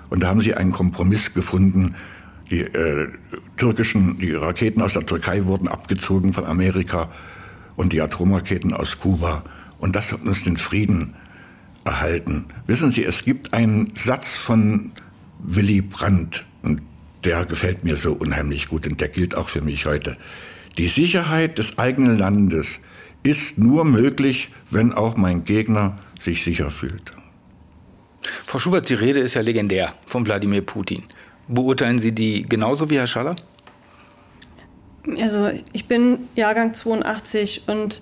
[0.10, 1.96] und da haben sie einen Kompromiss gefunden.
[2.50, 3.08] Die äh,
[3.58, 7.10] türkischen, die Raketen aus der Türkei wurden abgezogen von Amerika
[7.76, 9.44] und die Atomraketen aus Kuba.
[9.80, 11.14] Und das hat uns den Frieden
[11.86, 12.46] erhalten.
[12.66, 14.92] Wissen Sie, es gibt einen Satz von
[15.40, 16.82] Willy Brandt, und
[17.24, 20.18] der gefällt mir so unheimlich gut und der gilt auch für mich heute.
[20.78, 22.80] Die Sicherheit des eigenen Landes
[23.24, 27.14] ist nur möglich, wenn auch mein Gegner sich sicher fühlt.
[28.46, 31.04] Frau Schubert, die Rede ist ja legendär von Wladimir Putin.
[31.48, 33.36] Beurteilen Sie die genauso wie Herr Schaller?
[35.22, 38.02] Also ich bin Jahrgang 82 und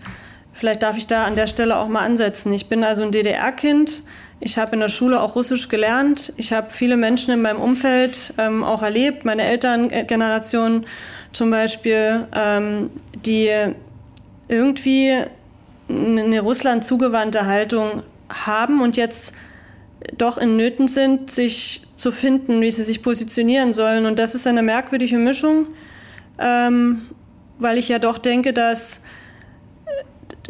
[0.53, 2.51] vielleicht darf ich da an der Stelle auch mal ansetzen.
[2.53, 4.03] Ich bin also ein DDR-Kind.
[4.39, 6.33] Ich habe in der Schule auch Russisch gelernt.
[6.37, 10.85] Ich habe viele Menschen in meinem Umfeld ähm, auch erlebt, meine Elterngeneration
[11.31, 12.89] zum Beispiel, ähm,
[13.25, 13.51] die
[14.47, 15.21] irgendwie
[15.87, 19.33] eine Russland zugewandte Haltung haben und jetzt
[20.17, 24.05] doch in Nöten sind, sich zu finden, wie sie sich positionieren sollen.
[24.05, 25.67] Und das ist eine merkwürdige Mischung,
[26.39, 27.03] ähm,
[27.57, 29.01] weil ich ja doch denke, dass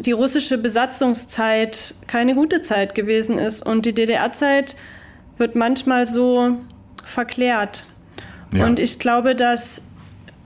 [0.00, 4.76] die russische Besatzungszeit keine gute Zeit gewesen ist und die DDR-Zeit
[5.38, 6.58] wird manchmal so
[7.04, 7.86] verklärt.
[8.52, 8.66] Ja.
[8.66, 9.82] Und ich glaube, dass,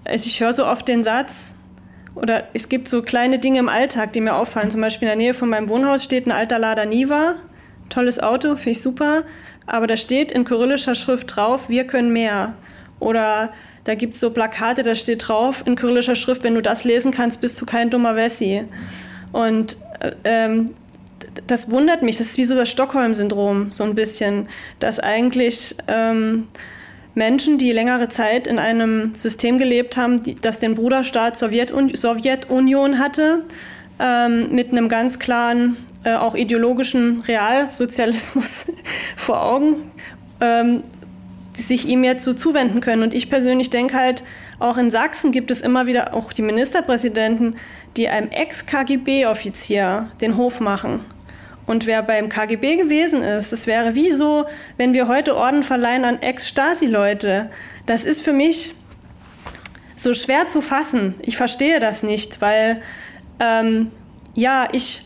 [0.04, 1.54] also ich höre so oft den Satz,
[2.14, 4.70] oder es gibt so kleine Dinge im Alltag, die mir auffallen.
[4.70, 7.36] Zum Beispiel in der Nähe von meinem Wohnhaus steht ein alter Lada Niva
[7.90, 9.24] tolles Auto, finde ich super,
[9.70, 12.54] aber da steht in kyrillischer Schrift drauf, wir können mehr.
[12.98, 13.52] Oder
[13.84, 17.12] da gibt es so Plakate, da steht drauf in kyrillischer Schrift, wenn du das lesen
[17.12, 18.64] kannst, bist du kein dummer Wessi.
[19.30, 20.70] Und äh, ähm,
[21.46, 24.48] das wundert mich, das ist wie so das Stockholm-Syndrom, so ein bisschen,
[24.80, 26.48] dass eigentlich ähm,
[27.14, 32.98] Menschen, die längere Zeit in einem System gelebt haben, die, das den Bruderstaat Sowjetun Sowjetunion
[32.98, 33.44] hatte,
[34.00, 38.66] ähm, mit einem ganz klaren äh, auch ideologischen Realsozialismus
[39.16, 39.90] vor Augen,
[40.40, 40.82] ähm,
[41.54, 43.02] sich ihm jetzt so zuwenden können.
[43.02, 44.24] Und ich persönlich denke halt,
[44.58, 47.56] auch in Sachsen gibt es immer wieder auch die Ministerpräsidenten,
[47.96, 51.04] die einem Ex-KGB-Offizier den Hof machen.
[51.66, 56.04] Und wer beim KGB gewesen ist, das wäre wie so, wenn wir heute Orden verleihen
[56.04, 57.50] an Ex-Stasi-Leute.
[57.86, 58.74] Das ist für mich
[59.96, 61.14] so schwer zu fassen.
[61.20, 62.80] Ich verstehe das nicht, weil
[63.40, 63.90] ähm,
[64.34, 65.04] ja, ich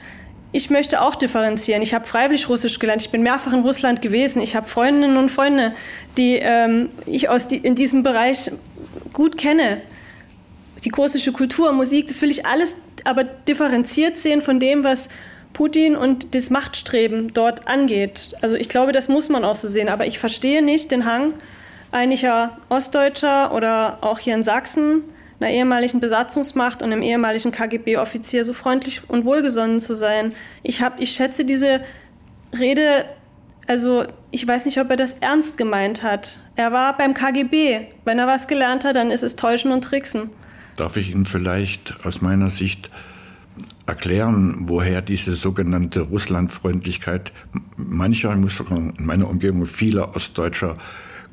[0.54, 1.82] ich möchte auch differenzieren.
[1.82, 3.02] Ich habe freiwillig Russisch gelernt.
[3.02, 4.40] Ich bin mehrfach in Russland gewesen.
[4.40, 5.74] Ich habe Freundinnen und Freunde,
[6.16, 8.52] die ähm, ich aus die, in diesem Bereich
[9.12, 9.82] gut kenne.
[10.84, 15.08] Die russische Kultur, Musik, das will ich alles aber differenziert sehen von dem, was
[15.54, 18.36] Putin und das Machtstreben dort angeht.
[18.40, 19.88] Also ich glaube, das muss man auch so sehen.
[19.88, 21.34] Aber ich verstehe nicht den Hang
[21.90, 25.02] einiger Ostdeutscher oder auch hier in Sachsen,
[25.40, 30.34] einer ehemaligen Besatzungsmacht und einem ehemaligen KGB-Offizier so freundlich und wohlgesonnen zu sein.
[30.62, 31.80] Ich, hab, ich schätze diese
[32.58, 33.04] Rede,
[33.66, 36.40] also ich weiß nicht, ob er das ernst gemeint hat.
[36.56, 37.86] Er war beim KGB.
[38.04, 40.30] Wenn er was gelernt hat, dann ist es Täuschen und Tricksen.
[40.76, 42.90] Darf ich Ihnen vielleicht aus meiner Sicht
[43.86, 47.32] erklären, woher diese sogenannte Russlandfreundlichkeit
[47.76, 50.76] mancher, ich muss sagen, in meiner Umgebung vieler Ostdeutscher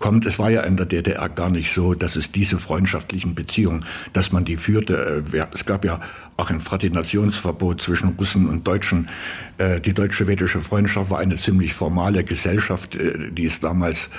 [0.02, 0.26] kommt.
[0.26, 4.34] Es war ja in der DDR gar nicht so, dass es diese freundschaftlichen Beziehungen, dass
[4.34, 5.24] man die führte.
[5.32, 6.02] Äh, es gab ja
[6.36, 9.08] auch ein Fraternationsverbot zwischen Russen und Deutschen.
[9.58, 14.10] Äh, die deutsche-schwedische Freundschaft war eine ziemlich formale Gesellschaft, äh, die es damals,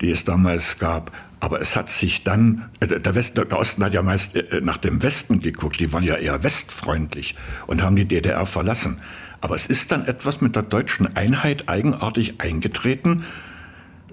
[0.00, 1.12] die es damals gab.
[1.40, 4.30] Aber es hat sich dann, der, West, der Osten hat ja meist
[4.62, 7.34] nach dem Westen geguckt, die waren ja eher westfreundlich
[7.66, 9.02] und haben die DDR verlassen.
[9.42, 13.24] Aber es ist dann etwas mit der deutschen Einheit eigenartig eingetreten,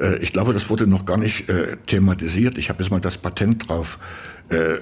[0.01, 2.57] äh, ich glaube, das wurde noch gar nicht äh, thematisiert.
[2.57, 3.99] Ich habe jetzt mal das Patent drauf.
[4.49, 4.75] Äh,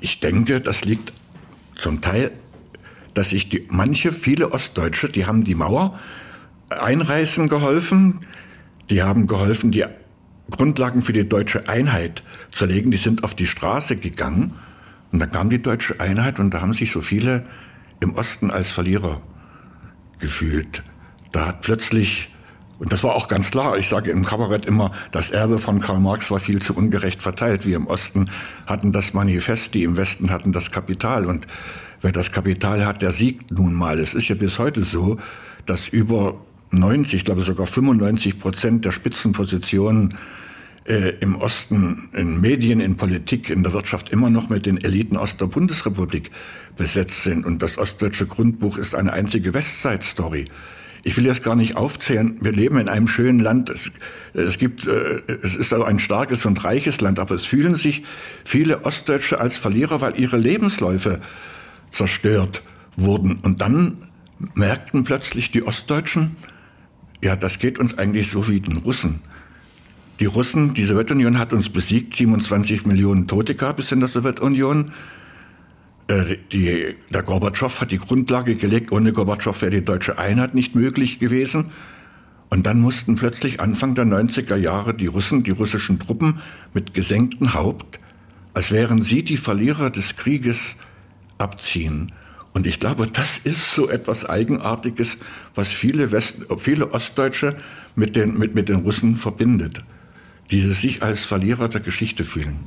[0.00, 1.12] ich denke, das liegt
[1.76, 2.30] zum Teil,
[3.14, 5.98] dass sich die, manche, viele Ostdeutsche, die haben die Mauer
[6.70, 8.20] einreißen geholfen,
[8.88, 9.84] die haben geholfen, die
[10.50, 12.90] Grundlagen für die deutsche Einheit zu legen.
[12.90, 14.54] Die sind auf die Straße gegangen
[15.10, 17.44] und dann kam die deutsche Einheit und da haben sich so viele
[18.00, 19.20] im Osten als Verlierer
[20.18, 20.82] gefühlt.
[21.32, 22.31] Da hat plötzlich
[22.82, 23.78] und das war auch ganz klar.
[23.78, 27.64] Ich sage im Kabarett immer, das Erbe von Karl Marx war viel zu ungerecht verteilt.
[27.64, 28.28] Wir im Osten
[28.66, 31.26] hatten das Manifest, die im Westen hatten das Kapital.
[31.26, 31.46] Und
[32.00, 34.00] wer das Kapital hat, der siegt nun mal.
[34.00, 35.18] Es ist ja bis heute so,
[35.64, 36.40] dass über
[36.72, 40.14] 90, ich glaube sogar 95 Prozent der Spitzenpositionen
[40.84, 45.16] äh, im Osten, in Medien, in Politik, in der Wirtschaft immer noch mit den Eliten
[45.16, 46.32] aus der Bundesrepublik
[46.76, 47.46] besetzt sind.
[47.46, 50.46] Und das Ostdeutsche Grundbuch ist eine einzige Westside-Story.
[51.04, 52.36] Ich will jetzt gar nicht aufzählen.
[52.40, 53.70] Wir leben in einem schönen Land.
[53.70, 53.90] Es,
[54.34, 58.02] es gibt, äh, es ist ein starkes und reiches Land, aber es fühlen sich
[58.44, 61.20] viele Ostdeutsche als Verlierer, weil ihre Lebensläufe
[61.90, 62.62] zerstört
[62.96, 63.40] wurden.
[63.42, 63.98] Und dann
[64.54, 66.36] merkten plötzlich die Ostdeutschen,
[67.22, 69.20] ja, das geht uns eigentlich so wie den Russen.
[70.20, 74.92] Die Russen, die Sowjetunion hat uns besiegt, 27 Millionen Tote gab es in der Sowjetunion.
[76.08, 78.92] Äh, die, der Gorbatschow hat die Grundlage gelegt.
[78.92, 81.66] Ohne Gorbatschow wäre die deutsche Einheit nicht möglich gewesen.
[82.50, 86.40] Und dann mussten plötzlich Anfang der 90er Jahre die Russen, die russischen Truppen
[86.74, 87.98] mit gesenktem Haupt,
[88.52, 90.58] als wären sie die Verlierer des Krieges,
[91.38, 92.12] abziehen.
[92.52, 95.16] Und ich glaube, das ist so etwas Eigenartiges,
[95.54, 97.56] was viele, West, viele Ostdeutsche
[97.96, 99.82] mit den, mit, mit den Russen verbindet.
[100.50, 102.60] Diese sich als Verlierer der Geschichte fühlen.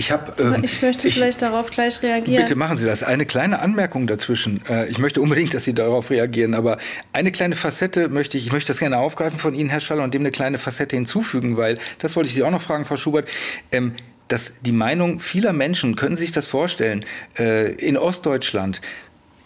[0.00, 2.42] Ich, hab, ähm, ich möchte ich, vielleicht darauf gleich reagieren.
[2.42, 3.02] Bitte machen Sie das.
[3.02, 4.62] Eine kleine Anmerkung dazwischen.
[4.66, 6.78] Äh, ich möchte unbedingt, dass Sie darauf reagieren, aber
[7.12, 10.14] eine kleine Facette möchte ich, ich möchte das gerne aufgreifen von Ihnen, Herr Schaller, und
[10.14, 13.28] dem eine kleine Facette hinzufügen, weil das wollte ich Sie auch noch fragen, Frau Schubert.
[13.72, 13.92] Ähm,
[14.28, 17.04] dass die Meinung vieler Menschen, können Sie sich das vorstellen,
[17.38, 18.80] äh, in Ostdeutschland,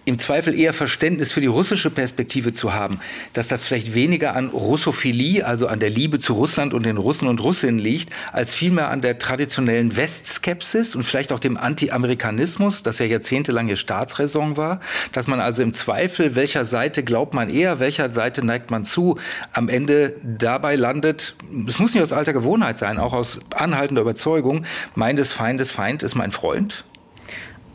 [0.04, 3.00] im Zweifel eher Verständnis für die russische Perspektive zu haben,
[3.32, 7.26] dass das vielleicht weniger an Russophilie, also an der Liebe zu Russland und den Russen
[7.26, 12.98] und Russinnen liegt, als vielmehr an der traditionellen Westskepsis und vielleicht auch dem Anti-Amerikanismus, das
[12.98, 14.80] ja jahrzehntelange Staatsräson war,
[15.12, 19.18] dass man also im Zweifel, welcher Seite glaubt man eher, welcher Seite neigt man zu,
[19.52, 21.34] am Ende dabei landet,
[21.66, 26.14] es muss nicht aus alter Gewohnheit sein, auch aus anhaltender Überzeugung, meines Feindes Feind ist
[26.14, 26.84] mein Freund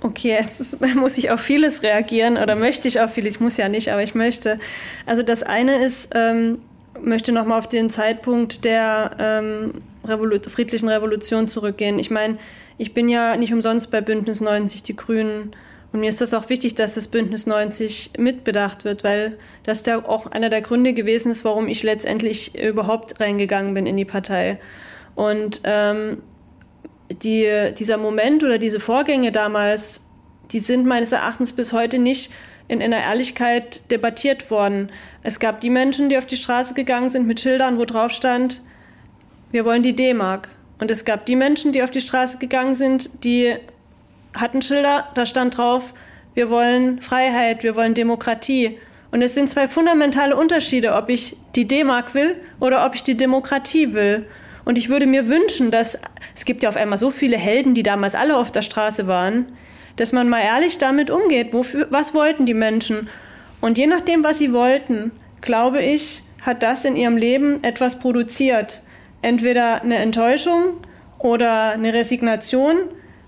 [0.02, 3.70] Okay, jetzt muss ich auf vieles reagieren oder möchte ich auf vieles, ich muss ja
[3.70, 4.60] nicht, aber ich möchte.
[5.06, 6.60] Also das eine ist, ähm,
[7.02, 12.00] möchte nochmal auf den Zeitpunkt der ähm, Revolu friedlichen Revolution zurückgehen.
[12.00, 12.38] Ich meine,
[12.78, 15.54] ich bin ja nicht umsonst bei Bündnis 90 Die Grünen
[15.92, 20.06] und mir ist das auch wichtig, dass das Bündnis 90 mitbedacht wird, weil das ja
[20.06, 24.60] auch einer der Gründe gewesen ist, warum ich letztendlich überhaupt reingegangen bin in die Partei.
[25.16, 26.22] Und ähm,
[27.12, 30.06] die, dieser Moment oder diese Vorgänge damals,
[30.52, 32.32] die sind meines Erachtens bis heute nicht
[32.68, 34.92] in einer Ehrlichkeit debattiert worden.
[35.24, 38.62] Es gab die Menschen, die auf die Straße gegangen sind mit Schildern, wo drauf stand,
[39.52, 40.50] wir wollen die D-Mark.
[40.80, 43.56] Und es gab die Menschen, die auf die Straße gegangen sind, die
[44.34, 45.94] hatten Schilder, da stand drauf,
[46.36, 48.78] wir wollen Freiheit, wir wollen Demokratie.
[49.12, 53.18] Und es sind zwei fundamentale Unterschiede, ob ich die D-Mark will oder ob ich die
[53.18, 54.28] Demokratie will.
[54.66, 55.98] Und ich würde mir wünschen, dass
[56.40, 59.48] es gibt ja auf einmal so viele Helden, die damals alle auf der Straße waren,
[59.98, 61.52] dass man mal ehrlich damit umgeht.
[61.52, 63.10] Wofür, was wollten die Menschen?
[63.60, 68.82] Und je nachdem, was sie wollten, glaube ich, hat das in ihrem Leben etwas produziert.
[69.22, 70.78] Entweder eine Enttäuschung
[71.18, 72.78] oder eine Resignation,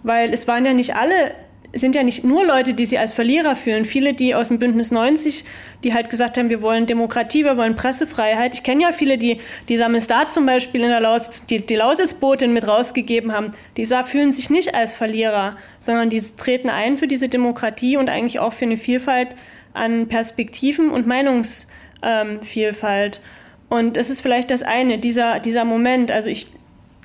[0.03, 1.33] weil es waren ja nicht alle
[1.73, 3.85] sind ja nicht nur Leute, die sie als Verlierer fühlen.
[3.85, 5.45] Viele, die aus dem Bündnis 90,
[5.83, 8.55] die halt gesagt haben, wir wollen Demokratie, wir wollen Pressefreiheit.
[8.55, 9.37] Ich kenne ja viele, die
[9.69, 13.51] die Samizdat zum Beispiel in der Lausitz, die, die Lausitzbotin mit rausgegeben haben.
[13.77, 18.39] Die fühlen sich nicht als Verlierer, sondern die treten ein für diese Demokratie und eigentlich
[18.39, 19.29] auch für eine Vielfalt
[19.73, 23.17] an Perspektiven und Meinungsvielfalt.
[23.17, 23.21] Ähm,
[23.69, 26.11] und das ist vielleicht das eine, dieser, dieser Moment.
[26.11, 26.47] Also ich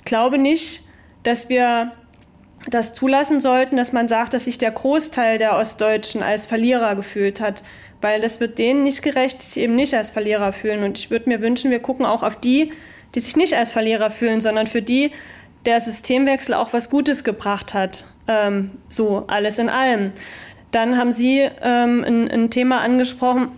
[0.05, 0.83] glaube nicht,
[1.23, 1.93] dass wir
[2.69, 7.41] das zulassen sollten, dass man sagt, dass sich der Großteil der Ostdeutschen als Verlierer gefühlt
[7.41, 7.63] hat.
[8.01, 10.83] Weil das wird denen nicht gerecht, die sich eben nicht als Verlierer fühlen.
[10.83, 12.73] Und ich würde mir wünschen, wir gucken auch auf die,
[13.15, 15.13] die sich nicht als Verlierer fühlen, sondern für die
[15.65, 18.05] der Systemwechsel auch was Gutes gebracht hat.
[18.29, 20.13] Ähm, so alles in allem.
[20.71, 23.49] Dann haben Sie ähm, ein, ein, Thema angesprochen,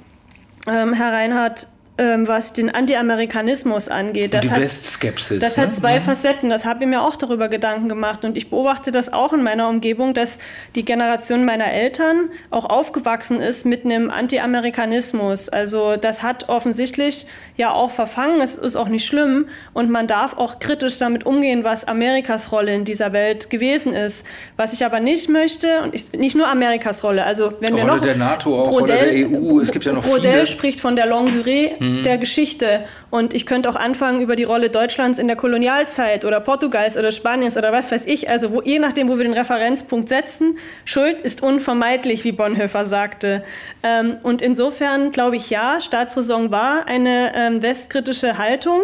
[0.69, 1.69] ähm, Herr Reinhardt,
[1.99, 4.33] ähm, was den Anti-Amerikanismus angeht.
[4.33, 5.41] Das die hat, Westskepsis.
[5.41, 5.65] Das ne?
[5.65, 6.05] hat zwei mhm.
[6.05, 6.49] Facetten.
[6.49, 8.25] Das habe ich mir auch darüber Gedanken gemacht.
[8.25, 10.39] Und ich beobachte das auch in meiner Umgebung, dass
[10.77, 15.49] die Generation meiner Eltern auch aufgewachsen ist mit einem Anti-Amerikanismus.
[15.49, 18.41] Also das hat offensichtlich ja auch verfangen.
[18.41, 19.49] Es ist auch nicht schlimm.
[19.73, 24.25] Und man darf auch kritisch damit umgehen, was Amerikas Rolle in dieser Welt gewesen ist.
[24.57, 27.97] Was ich aber nicht möchte, und ich, nicht nur Amerikas Rolle, also wenn wir Rolle
[27.97, 28.03] noch...
[28.05, 30.47] der NATO, auch Brodell, Rolle der EU, es gibt ja noch Brodell viele.
[30.47, 32.03] spricht von der Longue Durée mhm.
[32.03, 32.85] der Geschichte.
[33.11, 37.13] Und ich könnte auch anfangen über die Rolle Deutschlands in der Kolonialzeit oder Portugals oder
[37.13, 38.29] Spaniens oder was weiß ich.
[38.29, 43.43] Also wo, je nachdem, wo wir den Referenzpunkt setzen, Schuld ist unvermeidlich, wie Bonhoeffer sagte.
[43.83, 48.81] Ähm, und insofern glaube ich, ja, Staatsräson war eine ähm, westkritische Haltung,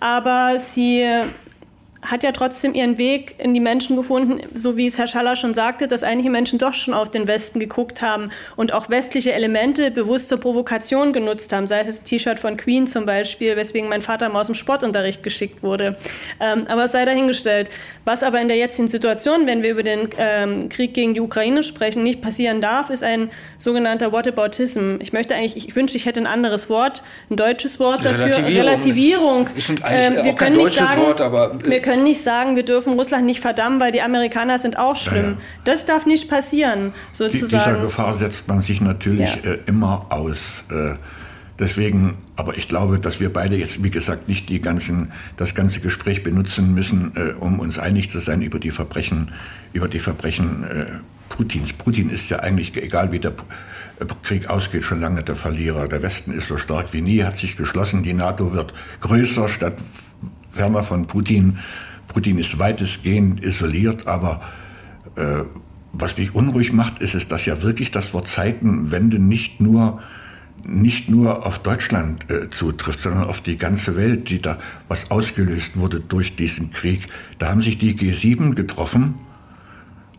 [0.00, 1.04] aber sie
[2.10, 5.54] hat ja trotzdem ihren Weg in die Menschen gefunden, so wie es Herr Schaller schon
[5.54, 9.90] sagte, dass einige Menschen doch schon auf den Westen geguckt haben und auch westliche Elemente
[9.90, 14.02] bewusst zur Provokation genutzt haben, sei es das T-Shirt von Queen zum Beispiel, weswegen mein
[14.02, 15.96] Vater mal aus dem Sportunterricht geschickt wurde.
[16.40, 17.70] Ähm, aber es sei dahingestellt.
[18.04, 21.62] Was aber in der jetzigen Situation, wenn wir über den ähm, Krieg gegen die Ukraine
[21.62, 24.96] sprechen, nicht passieren darf, ist ein sogenannter Whataboutism.
[25.00, 28.26] Ich möchte eigentlich, ich wünschte, ich hätte ein anderes Wort, ein deutsches Wort dafür.
[28.26, 28.66] Relativierung.
[28.66, 29.50] Relativierung.
[29.56, 32.56] Ich finde eigentlich ähm, wir auch kein deutsches sagen, Wort, aber wir können nicht sagen,
[32.56, 35.24] wir dürfen Russland nicht verdammen, weil die Amerikaner sind auch schlimm.
[35.24, 35.36] Ja, ja.
[35.64, 37.64] Das darf nicht passieren, sozusagen.
[37.70, 39.52] Dieser Gefahr setzt man sich natürlich ja.
[39.52, 40.64] äh, immer aus.
[40.70, 40.94] Äh,
[41.58, 45.80] deswegen, aber ich glaube, dass wir beide jetzt, wie gesagt, nicht die ganzen, das ganze
[45.80, 49.32] Gespräch benutzen müssen, äh, um uns einig zu sein über die Verbrechen,
[49.72, 50.86] über die Verbrechen äh,
[51.28, 51.72] Putins.
[51.72, 53.32] Putin ist ja eigentlich, egal wie der
[54.22, 55.88] Krieg ausgeht, schon lange der Verlierer.
[55.88, 59.74] Der Westen ist so stark wie nie, hat sich geschlossen, die NATO wird größer statt
[60.52, 61.58] ferner von Putin.
[62.16, 64.40] Putin ist weitestgehend isoliert, aber
[65.16, 65.42] äh,
[65.92, 70.00] was mich unruhig macht, ist es, dass ja wirklich das Wort Zeitenwende nicht nur
[70.64, 75.76] nicht nur auf Deutschland äh, zutrifft, sondern auf die ganze Welt, die da was ausgelöst
[75.76, 77.06] wurde durch diesen Krieg.
[77.38, 79.16] Da haben sich die G7 getroffen.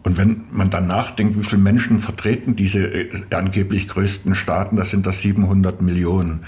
[0.04, 4.92] Und wenn man dann nachdenkt, wie viele Menschen vertreten diese äh, angeblich größten Staaten, das
[4.92, 6.42] sind das 700 Millionen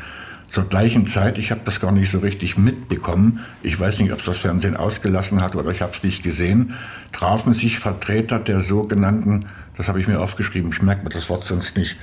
[0.51, 4.19] zur gleichen Zeit, ich habe das gar nicht so richtig mitbekommen, ich weiß nicht, ob
[4.19, 6.73] es das Fernsehen ausgelassen hat oder ich habe es nicht gesehen,
[7.11, 9.45] trafen sich Vertreter der sogenannten,
[9.77, 11.97] das habe ich mir aufgeschrieben, ich merke mir das Wort sonst nicht,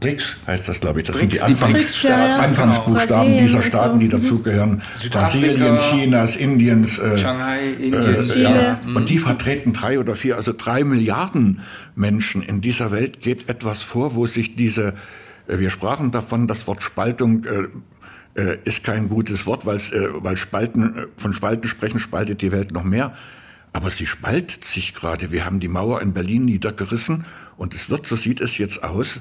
[0.00, 1.06] BRICS heißt das, glaube ich.
[1.06, 3.42] Das BRICS, sind die, Anfangs BRICS, ja, Anfangsbuchstaben genau.
[3.42, 4.82] dieser Staaten, die dazugehören.
[5.10, 8.80] Brasiliens, Chinas, Indiens, äh, Shanghai, Indien, äh, ja.
[8.96, 11.60] Und die vertreten drei oder vier, also drei Milliarden
[11.94, 13.20] Menschen in dieser Welt.
[13.20, 14.92] Geht etwas vor, wo sich diese äh,
[15.46, 17.68] wir sprachen davon, das Wort Spaltung äh,
[18.34, 22.52] äh, ist kein gutes Wort, weil, äh, weil Spalten, äh, von Spalten sprechen spaltet die
[22.52, 23.14] Welt noch mehr.
[23.72, 25.32] Aber sie spaltet sich gerade.
[25.32, 27.24] Wir haben die Mauer in Berlin niedergerissen
[27.56, 29.20] und es wird, so sieht es jetzt aus,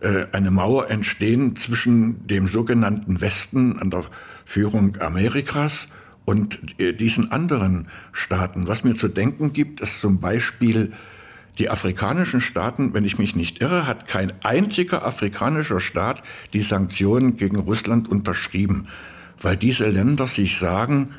[0.00, 4.04] äh, eine Mauer entstehen zwischen dem sogenannten Westen an der
[4.44, 5.86] Führung Amerikas
[6.24, 8.66] und diesen anderen Staaten.
[8.66, 10.92] Was mir zu denken gibt, ist zum Beispiel
[11.58, 17.36] die afrikanischen Staaten, wenn ich mich nicht irre, hat kein einziger afrikanischer Staat die Sanktionen
[17.36, 18.88] gegen Russland unterschrieben,
[19.40, 21.14] weil diese Länder sich sagen,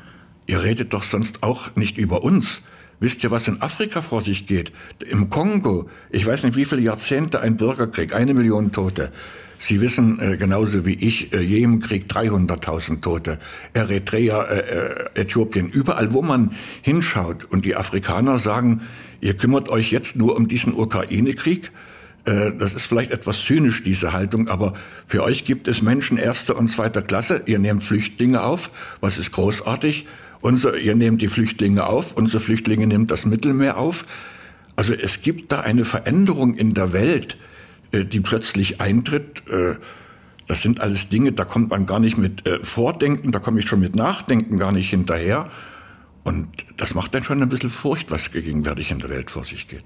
[0.46, 2.62] ihr redet doch sonst auch nicht über uns.
[2.98, 4.72] Wisst ihr, was in Afrika vor sich geht?
[5.06, 9.12] Im Kongo, ich weiß nicht wie viele Jahrzehnte ein Bürgerkrieg, eine Million Tote.
[9.58, 13.38] Sie wissen äh, genauso wie ich, äh, jedem Krieg 300.000 Tote.
[13.72, 14.58] Eritrea, äh,
[15.14, 17.44] äh, Äthiopien, überall wo man hinschaut.
[17.44, 18.82] Und die Afrikaner sagen,
[19.26, 21.72] ihr kümmert euch jetzt nur um diesen Ukraine-Krieg.
[22.26, 24.74] Äh, das ist vielleicht etwas zynisch, diese Haltung, aber
[25.08, 27.42] für euch gibt es Menschen erster und zweiter Klasse.
[27.46, 30.06] Ihr nehmt Flüchtlinge auf, was ist großartig.
[30.40, 34.06] Unser, ihr nehmt die Flüchtlinge auf, unsere Flüchtlinge nimmt das Mittelmeer auf.
[34.76, 37.36] Also es gibt da eine Veränderung in der Welt,
[37.90, 39.42] äh, die plötzlich eintritt.
[39.50, 39.74] Äh,
[40.46, 43.80] das sind alles Dinge, da kommt man gar nicht mit Vordenken, da komme ich schon
[43.80, 45.50] mit Nachdenken gar nicht hinterher.
[46.26, 49.68] Und das macht dann schon ein bisschen Furcht, was gegenwärtig in der Welt vor sich
[49.68, 49.84] geht.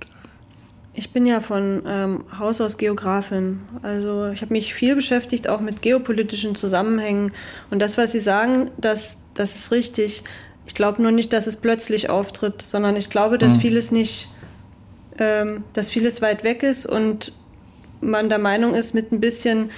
[0.94, 3.60] Ich bin ja von ähm, Haus aus Geografin.
[3.82, 7.32] Also ich habe mich viel beschäftigt, auch mit geopolitischen Zusammenhängen.
[7.70, 10.24] Und das, was Sie sagen, das, das ist richtig.
[10.66, 13.60] Ich glaube nur nicht, dass es plötzlich auftritt, sondern ich glaube, dass mhm.
[13.60, 14.30] vieles nicht,
[15.18, 17.34] ähm, dass vieles weit weg ist und
[18.00, 19.70] man der Meinung ist, mit ein bisschen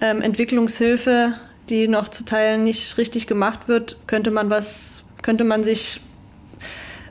[0.00, 1.34] ähm, Entwicklungshilfe,
[1.70, 6.02] die noch zu Teilen nicht richtig gemacht wird, könnte man was könnte man sich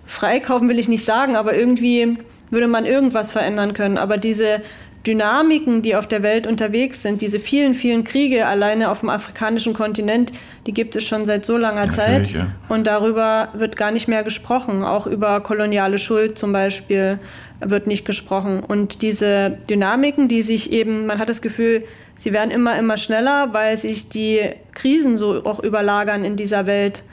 [0.05, 2.17] freikaufen, will ich nicht sagen, aber irgendwie
[2.49, 3.97] würde man irgendwas verändern können.
[3.97, 4.61] Aber diese,
[5.05, 9.73] Dynamiken, die auf der Welt unterwegs sind, diese vielen, vielen Kriege alleine auf dem afrikanischen
[9.73, 10.31] Kontinent,
[10.65, 12.29] die gibt es schon seit so langer Zeit.
[12.29, 12.47] Ja.
[12.69, 14.83] Und darüber wird gar nicht mehr gesprochen.
[14.83, 17.19] Auch über koloniale Schuld zum Beispiel
[17.59, 18.61] wird nicht gesprochen.
[18.61, 21.83] Und diese Dynamiken, die sich eben, man hat das Gefühl,
[22.17, 24.39] sie werden immer, immer schneller, weil sich die
[24.73, 27.03] Krisen so auch überlagern in dieser Welt.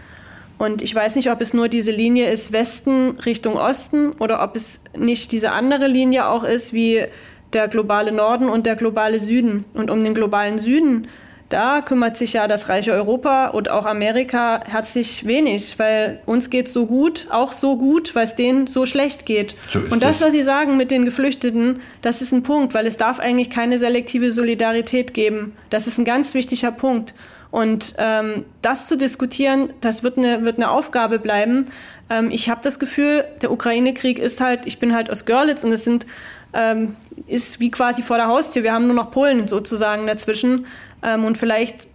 [0.60, 4.56] Und ich weiß nicht, ob es nur diese Linie ist Westen Richtung Osten oder ob
[4.56, 7.06] es nicht diese andere Linie auch ist, wie
[7.54, 9.64] der globale Norden und der globale Süden.
[9.72, 11.08] Und um den globalen Süden,
[11.48, 16.66] da kümmert sich ja das reiche Europa und auch Amerika herzlich wenig, weil uns geht
[16.66, 19.56] es so gut, auch so gut, weil es denen so schlecht geht.
[19.70, 22.98] So und das, was Sie sagen mit den Geflüchteten, das ist ein Punkt, weil es
[22.98, 25.56] darf eigentlich keine selektive Solidarität geben.
[25.70, 27.14] Das ist ein ganz wichtiger Punkt.
[27.50, 31.66] Und ähm, das zu diskutieren, das wird eine, wird eine Aufgabe bleiben.
[32.08, 35.72] Ähm, ich habe das Gefühl, der Ukraine-Krieg ist halt, ich bin halt aus Görlitz und
[35.72, 36.06] es sind
[36.52, 36.96] ähm,
[37.26, 38.62] ist wie quasi vor der Haustür.
[38.62, 40.66] Wir haben nur noch Polen sozusagen dazwischen.
[41.02, 41.88] Ähm, und vielleicht,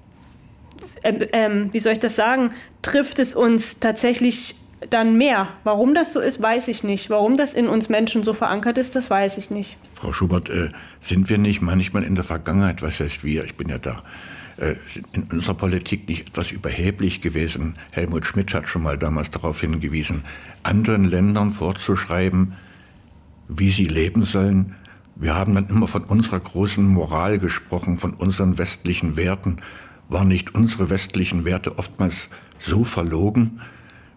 [1.04, 2.50] äh, äh, wie soll ich das sagen,
[2.82, 4.56] trifft es uns tatsächlich
[4.90, 5.48] dann mehr.
[5.64, 7.10] Warum das so ist, weiß ich nicht.
[7.10, 9.78] Warum das in uns Menschen so verankert ist, das weiß ich nicht.
[9.96, 10.70] Frau Schubert, äh,
[11.02, 14.04] sind wir nicht manchmal in der Vergangenheit, was heißt wir, ich bin ja da,
[14.58, 17.76] in unserer Politik nicht etwas überheblich gewesen?
[17.92, 20.24] Helmut Schmidt hat schon mal damals darauf hingewiesen,
[20.64, 22.54] anderen Ländern vorzuschreiben,
[23.48, 24.76] wie sie leben sollen.
[25.16, 29.58] Wir haben dann immer von unserer großen Moral gesprochen, von unseren westlichen Werten.
[30.10, 32.28] Waren nicht unsere westlichen Werte oftmals
[32.60, 33.62] so verlogen?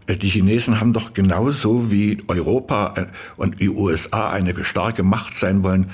[0.07, 5.35] Äh, die Chinesen haben doch genauso wie Europa äh, und die USA eine starke Macht
[5.35, 5.89] sein wollen, äh,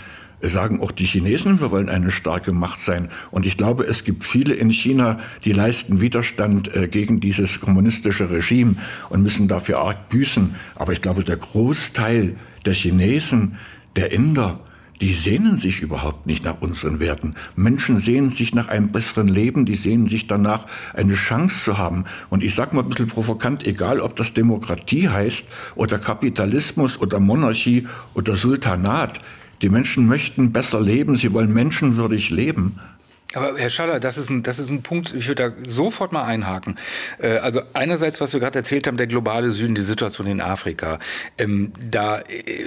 [0.49, 3.09] sagen auch die Chinesen, wir wollen eine starke Macht sein.
[3.31, 8.77] Und ich glaube, es gibt viele in China, die leisten Widerstand gegen dieses kommunistische Regime
[9.11, 10.55] und müssen dafür arg büßen.
[10.75, 13.57] Aber ich glaube, der Großteil der Chinesen,
[13.97, 14.61] der Inder,
[15.01, 17.35] die sehnen sich überhaupt nicht nach unseren Werten.
[17.57, 22.05] Menschen sehnen sich nach einem besseren Leben, die sehnen sich danach, eine Chance zu haben.
[22.31, 27.19] Und ich sage mal ein bisschen provokant, egal ob das Demokratie heißt oder Kapitalismus oder
[27.21, 29.21] Monarchie oder Sultanat,
[29.65, 32.79] die Menschen möchten besser leben, sie wollen menschenwürdig leben.
[33.37, 36.25] Aber Herr Schaller, das ist ein, das ist ein Punkt, ich würde da sofort mal
[36.25, 36.79] einhaken.
[37.19, 40.99] Äh, also einerseits, was wir gerade erzählt haben, der globale Süden, die Situation in Afrika.
[41.39, 42.25] Ähm, da äh,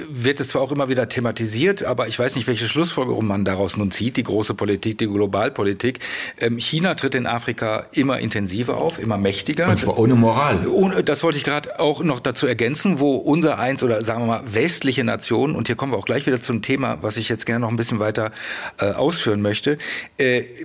[0.09, 3.77] wird es zwar auch immer wieder thematisiert, aber ich weiß nicht, welche Schlussfolgerung man daraus
[3.77, 5.99] nun zieht, die große Politik, die Globalpolitik.
[6.39, 9.67] Ähm, China tritt in Afrika immer intensiver auf, immer mächtiger.
[9.67, 10.67] Und zwar ohne Moral.
[11.05, 14.43] Das wollte ich gerade auch noch dazu ergänzen, wo unser eins oder sagen wir mal
[14.45, 17.61] westliche Nationen, und hier kommen wir auch gleich wieder zum Thema, was ich jetzt gerne
[17.61, 18.31] noch ein bisschen weiter
[18.79, 19.77] äh, ausführen möchte,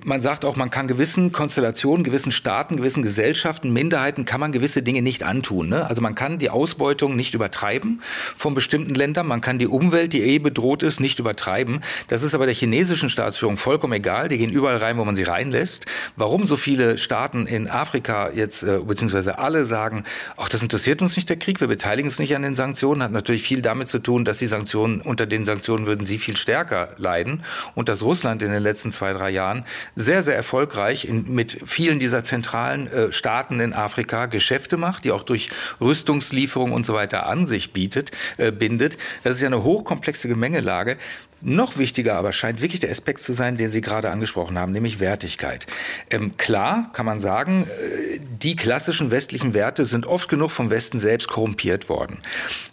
[0.05, 4.82] man sagt auch, man kann gewissen Konstellationen, gewissen Staaten, gewissen Gesellschaften, Minderheiten, kann man gewisse
[4.82, 5.68] Dinge nicht antun.
[5.68, 5.86] Ne?
[5.86, 8.03] Also man kann die Ausbeutung nicht übertreiben
[8.36, 11.80] von bestimmten Ländern, man kann die Umwelt, die eh bedroht ist, nicht übertreiben.
[12.09, 14.28] Das ist aber der chinesischen Staatsführung vollkommen egal.
[14.28, 15.86] Die gehen überall rein, wo man sie reinlässt.
[16.16, 20.05] Warum so viele Staaten in Afrika jetzt, äh, beziehungsweise alle sagen,
[20.36, 23.12] ach, das interessiert uns nicht der Krieg, wir beteiligen uns nicht an den Sanktionen, hat
[23.12, 26.90] natürlich viel damit zu tun, dass die Sanktionen, unter den Sanktionen würden sie viel stärker
[26.97, 27.43] leiden
[27.74, 29.64] und dass Russland in den letzten zwei, drei Jahren
[29.96, 35.12] sehr, sehr erfolgreich in, mit vielen dieser zentralen äh, Staaten in Afrika Geschäfte macht, die
[35.12, 38.98] auch durch Rüstungslieferungen und so weiter an sich bietet, äh, bindet.
[39.24, 40.96] Das ist ja eine hochkomplexe Gemengelage.
[41.45, 45.01] Noch wichtiger aber scheint wirklich der Aspekt zu sein, den Sie gerade angesprochen haben, nämlich
[45.01, 45.66] Wertigkeit.
[46.09, 50.99] Ähm, klar kann man sagen, äh, die klassischen westlichen Werte sind oft genug vom Westen
[50.99, 52.18] selbst korrumpiert worden.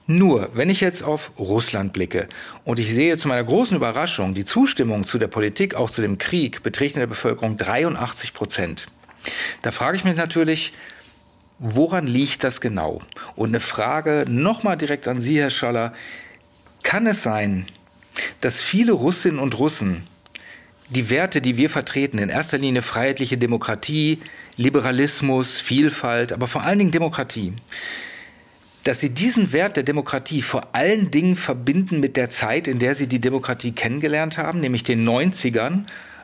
[0.05, 2.29] Nur, wenn ich jetzt auf Russland blicke
[2.63, 6.19] und ich sehe zu meiner großen Überraschung, die Zustimmung zu der Politik, auch zu dem
[6.19, 8.87] Krieg, beträgt in der Bevölkerung 83 Prozent.
[9.63, 10.73] Da frage ich mich natürlich,
[11.57, 13.01] woran liegt das genau?
[13.35, 15.93] Und eine Frage nochmal direkt an Sie, Herr Schaller.
[16.83, 17.65] Kann es sein,
[18.41, 20.07] dass viele Russinnen und Russen
[20.89, 24.19] die Werte, die wir vertreten, in erster Linie freiheitliche Demokratie,
[24.57, 27.53] Liberalismus, Vielfalt, aber vor allen Dingen Demokratie,
[28.83, 32.95] dass sie diesen Wert der Demokratie vor allen Dingen verbinden mit der Zeit, in der
[32.95, 35.83] sie die Demokratie kennengelernt haben, nämlich den 90ern,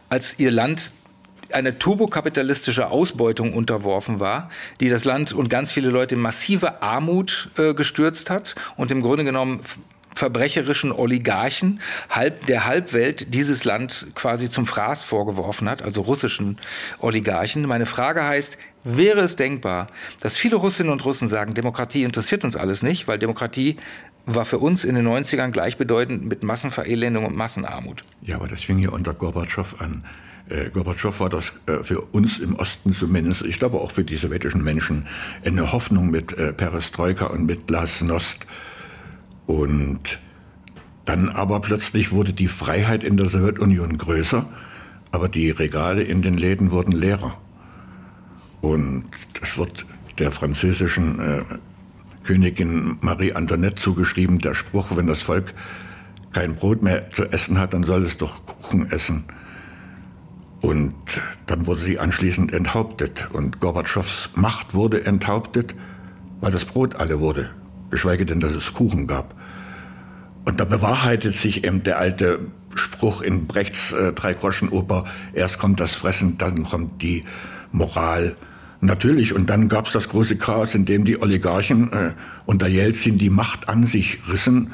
[0.10, 0.92] als ihr Land
[1.52, 7.50] eine turbokapitalistische Ausbeutung unterworfen war, die das Land und ganz viele Leute in massive Armut
[7.58, 9.62] äh, gestürzt hat und im Grunde genommen
[10.16, 16.58] verbrecherischen Oligarchen halb, der Halbwelt dieses Land quasi zum Fraß vorgeworfen hat, also russischen
[17.00, 17.68] Oligarchen.
[17.68, 19.88] Meine Frage heißt, wäre es denkbar,
[20.22, 23.78] dass viele Russinnen und Russen sagen, Demokratie interessiert uns alles nicht, weil Demokratie
[24.26, 28.02] war für uns in den 90ern gleichbedeutend mit Massenverelendung und Massenarmut.
[28.22, 30.04] Ja, aber das fing ja unter Gorbatschow an.
[30.50, 34.18] Äh, Gorbatschow war das äh, für uns im Osten zumindest, ich glaube auch für die
[34.18, 35.08] sowjetischen Menschen,
[35.44, 38.46] eine Hoffnung mit äh, Perestroika und mit Glasnost
[39.48, 40.20] und
[41.06, 44.48] Dann aber plötzlich wurde die Freiheit in der Sowjetunion größer,
[45.12, 47.38] aber die Regale in den Läden wurden leerer.
[48.62, 49.06] Und
[49.40, 49.86] das wird
[50.18, 51.44] der französischen äh,
[52.24, 55.54] Königin Marie Antoinette zugeschrieben, der Spruch, wenn das Volk
[56.34, 59.26] kein Brot mehr zu essen hat, dann soll es doch Kuchen essen.
[60.62, 60.96] Und
[61.46, 63.30] dann wurde sie anschließend enthauptet.
[63.32, 65.76] Und Gorbatschows Macht wurde enthauptet,
[66.42, 67.52] weil das Brot alle wurde.
[67.90, 69.36] Geschweige denn, dass es Kuchen gab.
[70.46, 72.40] Und da bewahrheitet sich eben der alte
[72.74, 77.24] Spruch in Brechts äh, Drei-Groschen-Oper, erst kommt das Fressen, dann kommt die
[77.72, 78.36] Moral.
[78.82, 82.14] Natürlich, und dann gab es das große Chaos, in dem die Oligarchen äh,
[82.46, 84.74] unter Jelzin die Macht an sich rissen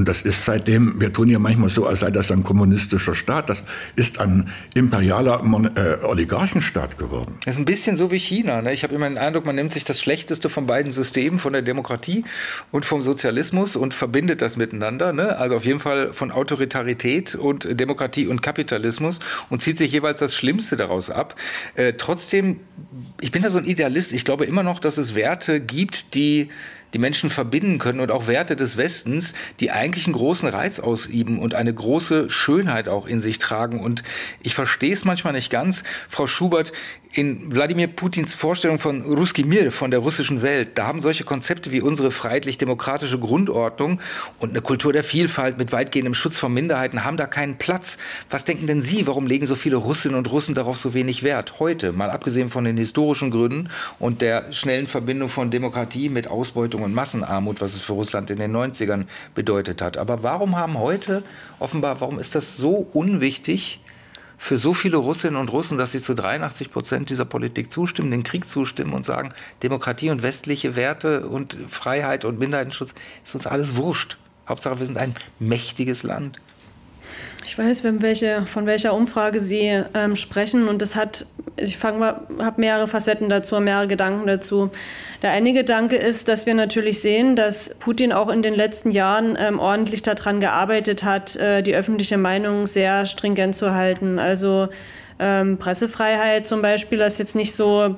[0.00, 3.50] und das ist seitdem, wir tun ja manchmal so, als sei das ein kommunistischer Staat,
[3.50, 3.62] das
[3.96, 5.42] ist ein imperialer
[5.76, 7.36] äh, Oligarchenstaat geworden.
[7.44, 8.62] Das ist ein bisschen so wie China.
[8.62, 8.72] Ne?
[8.72, 11.60] Ich habe immer den Eindruck, man nimmt sich das Schlechteste von beiden Systemen, von der
[11.60, 12.24] Demokratie
[12.70, 15.12] und vom Sozialismus und verbindet das miteinander.
[15.12, 15.36] Ne?
[15.36, 19.20] Also auf jeden Fall von Autoritarität und Demokratie und Kapitalismus
[19.50, 21.34] und zieht sich jeweils das Schlimmste daraus ab.
[21.74, 22.60] Äh, trotzdem,
[23.20, 24.14] ich bin da so ein Idealist.
[24.14, 26.48] Ich glaube immer noch, dass es Werte gibt, die
[26.94, 31.38] die Menschen verbinden können und auch Werte des Westens, die eigentlich einen großen Reiz ausüben
[31.38, 33.80] und eine große Schönheit auch in sich tragen.
[33.80, 34.02] Und
[34.42, 35.84] ich verstehe es manchmal nicht ganz.
[36.08, 36.72] Frau Schubert,
[37.12, 41.72] in Wladimir Putins Vorstellung von Ruski Mir, von der russischen Welt, da haben solche Konzepte
[41.72, 44.00] wie unsere freiheitlich-demokratische Grundordnung
[44.38, 47.98] und eine Kultur der Vielfalt mit weitgehendem Schutz von Minderheiten haben da keinen Platz.
[48.30, 51.58] Was denken denn Sie, warum legen so viele Russinnen und Russen darauf so wenig Wert?
[51.58, 56.79] Heute, mal abgesehen von den historischen Gründen und der schnellen Verbindung von Demokratie mit Ausbeutung
[56.82, 59.96] und Massenarmut, was es für Russland in den 90ern bedeutet hat.
[59.96, 61.22] Aber warum haben heute
[61.58, 63.80] offenbar, warum ist das so unwichtig,
[64.42, 68.22] für so viele Russinnen und Russen, dass sie zu 83 Prozent dieser Politik zustimmen, den
[68.22, 73.76] Krieg zustimmen und sagen, Demokratie und westliche Werte und Freiheit und Minderheitenschutz ist uns alles
[73.76, 74.16] wurscht.
[74.48, 76.40] Hauptsache, wir sind ein mächtiges Land.
[77.44, 81.26] Ich weiß, welche, von welcher Umfrage Sie ähm, sprechen und das hat,
[81.56, 82.24] ich habe
[82.56, 84.70] mehrere Facetten dazu, mehrere Gedanken dazu.
[85.22, 89.36] Der eine Gedanke ist, dass wir natürlich sehen, dass Putin auch in den letzten Jahren
[89.38, 94.18] ähm, ordentlich daran gearbeitet hat, äh, die öffentliche Meinung sehr stringent zu halten.
[94.18, 94.68] Also
[95.18, 97.96] ähm, Pressefreiheit zum Beispiel, das ist jetzt nicht so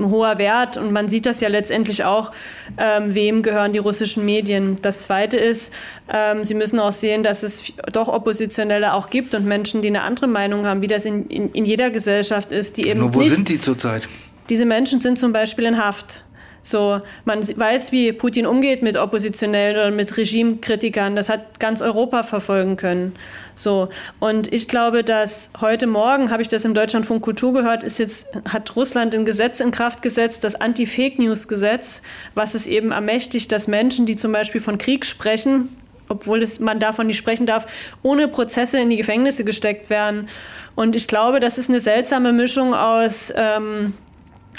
[0.00, 2.32] hoher Wert und man sieht das ja letztendlich auch,
[2.78, 4.76] ähm, wem gehören die russischen Medien.
[4.82, 5.72] Das Zweite ist,
[6.12, 10.02] ähm, Sie müssen auch sehen, dass es doch Oppositionelle auch gibt und Menschen, die eine
[10.02, 13.20] andere Meinung haben, wie das in, in, in jeder Gesellschaft ist, die eben Nur wo
[13.20, 14.08] nicht, sind die zurzeit?
[14.48, 16.22] Diese Menschen sind zum Beispiel in Haft.
[16.66, 21.14] So, man weiß, wie Putin umgeht mit Oppositionellen oder mit Regimekritikern.
[21.14, 23.14] Das hat ganz Europa verfolgen können.
[23.56, 23.88] So.
[24.20, 28.28] Und ich glaube, dass heute Morgen, habe ich das im Deutschlandfunk Kultur gehört, ist jetzt,
[28.48, 32.02] hat Russland ein Gesetz in Kraft gesetzt, das Anti-Fake-News-Gesetz,
[32.34, 35.74] was es eben ermächtigt, dass Menschen, die zum Beispiel von Krieg sprechen,
[36.08, 37.66] obwohl es, man davon nicht sprechen darf,
[38.02, 40.28] ohne Prozesse in die Gefängnisse gesteckt werden.
[40.74, 43.94] Und ich glaube, das ist eine seltsame Mischung aus ähm,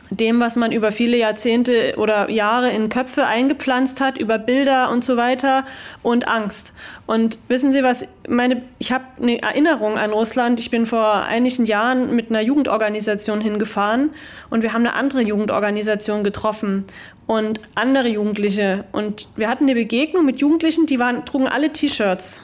[0.09, 5.03] dem, was man über viele Jahrzehnte oder Jahre in Köpfe eingepflanzt hat, über Bilder und
[5.03, 5.65] so weiter
[6.03, 6.73] und Angst.
[7.05, 10.59] Und wissen Sie was, meine, ich habe eine Erinnerung an Russland.
[10.59, 14.11] Ich bin vor einigen Jahren mit einer Jugendorganisation hingefahren
[14.49, 16.85] und wir haben eine andere Jugendorganisation getroffen
[17.25, 18.85] und andere Jugendliche.
[18.91, 22.41] Und wir hatten eine Begegnung mit Jugendlichen, die waren, trugen alle T-Shirts.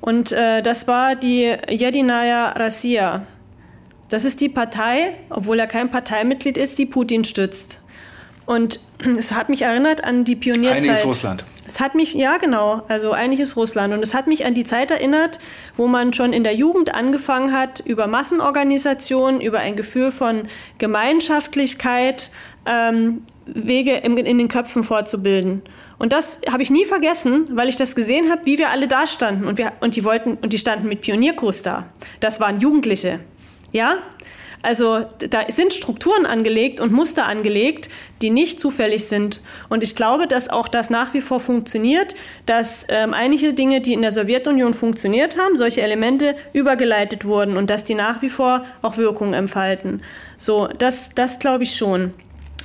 [0.00, 3.26] Und äh, das war die Jedinaya Rassia.
[4.08, 7.80] Das ist die Partei, obwohl er kein Parteimitglied ist, die Putin stützt.
[8.46, 8.80] Und
[9.18, 10.82] es hat mich erinnert an die Pionierzeit.
[10.82, 11.44] Einiges Russland.
[11.66, 13.92] Es hat mich, ja genau, also einiges Russland.
[13.92, 15.38] Und es hat mich an die Zeit erinnert,
[15.76, 20.48] wo man schon in der Jugend angefangen hat, über Massenorganisationen, über ein Gefühl von
[20.78, 22.30] Gemeinschaftlichkeit
[22.64, 25.62] ähm, Wege in, in den Köpfen vorzubilden.
[25.98, 29.06] Und das habe ich nie vergessen, weil ich das gesehen habe, wie wir alle da
[29.06, 29.46] standen.
[29.46, 31.86] Und, wir, und die wollten, und die standen mit Pionierkurs da.
[32.20, 33.20] Das waren Jugendliche.
[33.72, 33.98] Ja?
[34.62, 37.88] Also da sind Strukturen angelegt und Muster angelegt,
[38.22, 39.40] die nicht zufällig sind.
[39.68, 42.14] Und ich glaube, dass auch das nach wie vor funktioniert,
[42.46, 47.70] dass ähm, einige Dinge, die in der Sowjetunion funktioniert haben, solche Elemente übergeleitet wurden und
[47.70, 50.02] dass die nach wie vor auch Wirkung entfalten.
[50.36, 52.12] So, das, das glaube ich schon.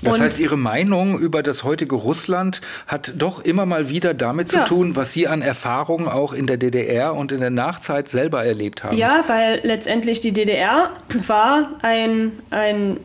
[0.03, 4.61] Das heißt, Ihre Meinung über das heutige Russland hat doch immer mal wieder damit ja.
[4.61, 8.43] zu tun, was Sie an Erfahrungen auch in der DDR und in der Nachzeit selber
[8.45, 8.97] erlebt haben.
[8.97, 10.91] Ja, weil letztendlich die DDR
[11.27, 12.97] war ein, ein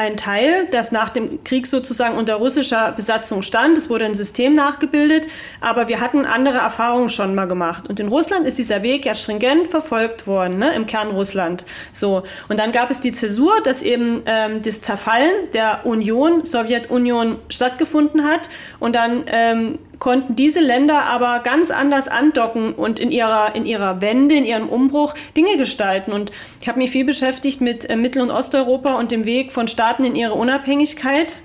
[0.00, 3.76] ein Teil, das nach dem Krieg sozusagen unter russischer Besatzung stand.
[3.76, 5.26] Es wurde ein System nachgebildet,
[5.60, 7.86] aber wir hatten andere Erfahrungen schon mal gemacht.
[7.86, 11.66] Und in Russland ist dieser Weg ja stringent verfolgt worden, ne, im Kern Russland.
[11.92, 12.22] So.
[12.48, 18.24] Und dann gab es die Zäsur, dass eben ähm, das Zerfallen der Union, Sowjetunion stattgefunden
[18.24, 18.48] hat.
[18.78, 24.00] Und dann ähm, konnten diese Länder aber ganz anders andocken und in ihrer, in ihrer
[24.00, 26.10] Wende, in ihrem Umbruch Dinge gestalten.
[26.12, 29.68] Und ich habe mich viel beschäftigt mit äh, Mittel- und Osteuropa und dem Weg von
[29.68, 31.42] Staaten in ihre Unabhängigkeit.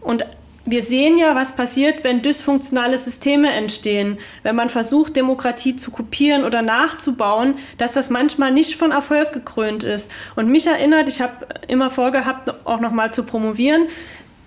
[0.00, 0.24] Und
[0.66, 6.44] wir sehen ja, was passiert, wenn dysfunktionale Systeme entstehen, wenn man versucht, Demokratie zu kopieren
[6.44, 10.10] oder nachzubauen, dass das manchmal nicht von Erfolg gekrönt ist.
[10.34, 13.86] Und mich erinnert, ich habe immer vorgehabt, auch noch mal zu promovieren.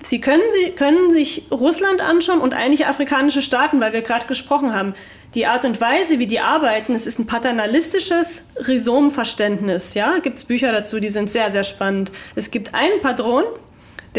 [0.09, 4.73] Sie können, Sie können sich Russland anschauen und einige afrikanische Staaten, weil wir gerade gesprochen
[4.73, 4.95] haben.
[5.35, 9.93] Die Art und Weise, wie die arbeiten, es ist ein paternalistisches Rhizomverständnis.
[9.93, 12.11] Ja, gibt es Bücher dazu, die sind sehr, sehr spannend.
[12.35, 13.43] Es gibt einen Patron,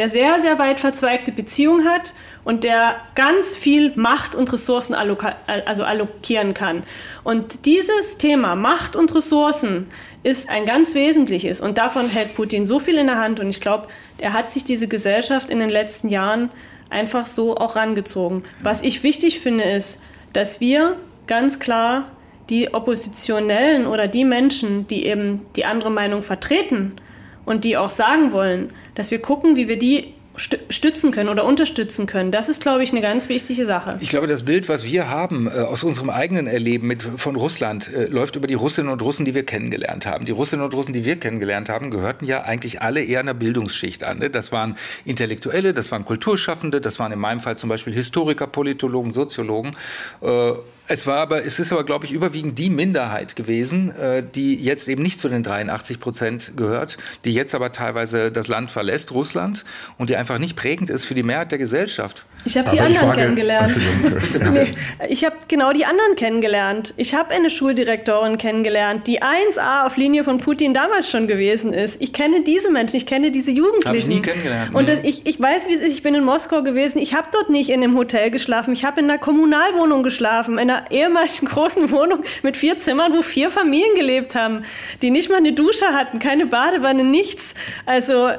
[0.00, 5.84] der sehr, sehr weit verzweigte Beziehungen hat und der ganz viel Macht und Ressourcen also
[5.84, 6.84] allokieren kann.
[7.22, 9.90] Und dieses Thema Macht und Ressourcen
[10.22, 13.60] ist ein ganz wesentliches und davon hält Putin so viel in der Hand und ich
[13.60, 16.48] glaube, er hat sich diese Gesellschaft in den letzten Jahren
[16.88, 18.44] einfach so auch rangezogen.
[18.62, 20.00] Was ich wichtig finde, ist,
[20.32, 20.96] dass wir
[21.26, 22.10] ganz klar
[22.48, 26.96] die Oppositionellen oder die Menschen, die eben die andere Meinung vertreten
[27.44, 32.06] und die auch sagen wollen, dass wir gucken, wie wir die stützen können oder unterstützen
[32.06, 32.30] können.
[32.30, 33.98] Das ist, glaube ich, eine ganz wichtige Sache.
[34.00, 37.92] Ich glaube, das Bild, was wir haben äh, aus unserem eigenen Erleben mit, von Russland,
[37.92, 40.24] äh, läuft über die Russinnen und Russen, die wir kennengelernt haben.
[40.24, 44.04] Die Russinnen und Russen, die wir kennengelernt haben, gehörten ja eigentlich alle eher einer Bildungsschicht
[44.04, 44.20] an.
[44.20, 44.30] Ne?
[44.30, 49.10] Das waren Intellektuelle, das waren Kulturschaffende, das waren in meinem Fall zum Beispiel Historiker, Politologen,
[49.10, 49.76] Soziologen.
[50.22, 50.52] Äh,
[50.90, 54.88] es war aber, es ist aber, glaube ich, überwiegend die Minderheit gewesen, äh, die jetzt
[54.88, 59.64] eben nicht zu den 83 Prozent gehört, die jetzt aber teilweise das Land verlässt, Russland,
[59.98, 62.26] und die einfach nicht prägend ist für die Mehrheit der Gesellschaft.
[62.44, 63.76] Ich habe die anderen frage, kennengelernt.
[64.52, 64.74] nee,
[65.08, 66.94] ich habe genau die anderen kennengelernt.
[66.96, 72.00] Ich habe eine Schuldirektorin kennengelernt, die 1A auf Linie von Putin damals schon gewesen ist.
[72.00, 73.88] Ich kenne diese Menschen, ich kenne diese Jugendlichen.
[73.88, 74.74] Habe ich nie kennengelernt.
[74.74, 75.92] Und das, ich, ich weiß, wie es ist.
[75.92, 76.98] Ich bin in Moskau gewesen.
[76.98, 78.72] Ich habe dort nicht in einem Hotel geschlafen.
[78.72, 83.22] Ich habe in einer Kommunalwohnung geschlafen, in einer ehemaligen großen Wohnung mit vier Zimmern, wo
[83.22, 84.64] vier Familien gelebt haben,
[85.02, 87.54] die nicht mal eine Dusche hatten, keine Badewanne, nichts.
[87.86, 88.30] Also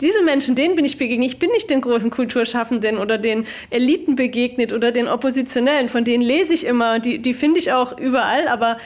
[0.00, 1.28] diese Menschen, denen bin ich begegnet.
[1.28, 5.88] Ich bin nicht den großen Kulturschaffenden oder den Eliten begegnet oder den Oppositionellen.
[5.88, 6.98] Von denen lese ich immer.
[6.98, 8.48] Die, die finde ich auch überall.
[8.48, 8.78] Aber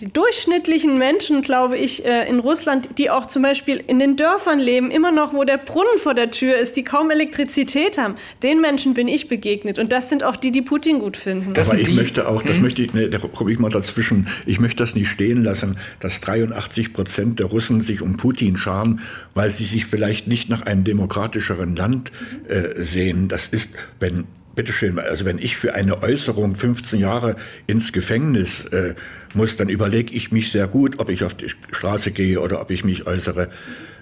[0.00, 4.58] die durchschnittlichen Menschen, glaube ich, äh, in Russland, die auch zum Beispiel in den Dörfern
[4.58, 8.60] leben, immer noch, wo der Brunnen vor der Tür ist, die kaum Elektrizität haben, den
[8.60, 9.78] Menschen bin ich begegnet.
[9.78, 11.54] Und das sind auch die, die Putin gut finden.
[11.54, 12.62] Das Aber ich möchte auch, das hm?
[12.62, 16.20] möchte ich, ne, da komme ich mal dazwischen, ich möchte das nicht stehen lassen, dass
[16.20, 19.00] 83 Prozent der Russen sich um Putin scharen,
[19.34, 22.12] weil sie sich vielleicht nicht nach einem demokratischeren Land
[22.48, 23.28] äh, sehen.
[23.28, 23.68] Das ist,
[23.98, 24.26] wenn
[24.58, 27.36] bitteschön, also wenn ich für eine Äußerung 15 Jahre
[27.68, 28.96] ins Gefängnis äh,
[29.32, 32.72] muss, dann überlege ich mich sehr gut, ob ich auf die Straße gehe oder ob
[32.72, 33.50] ich mich äußere.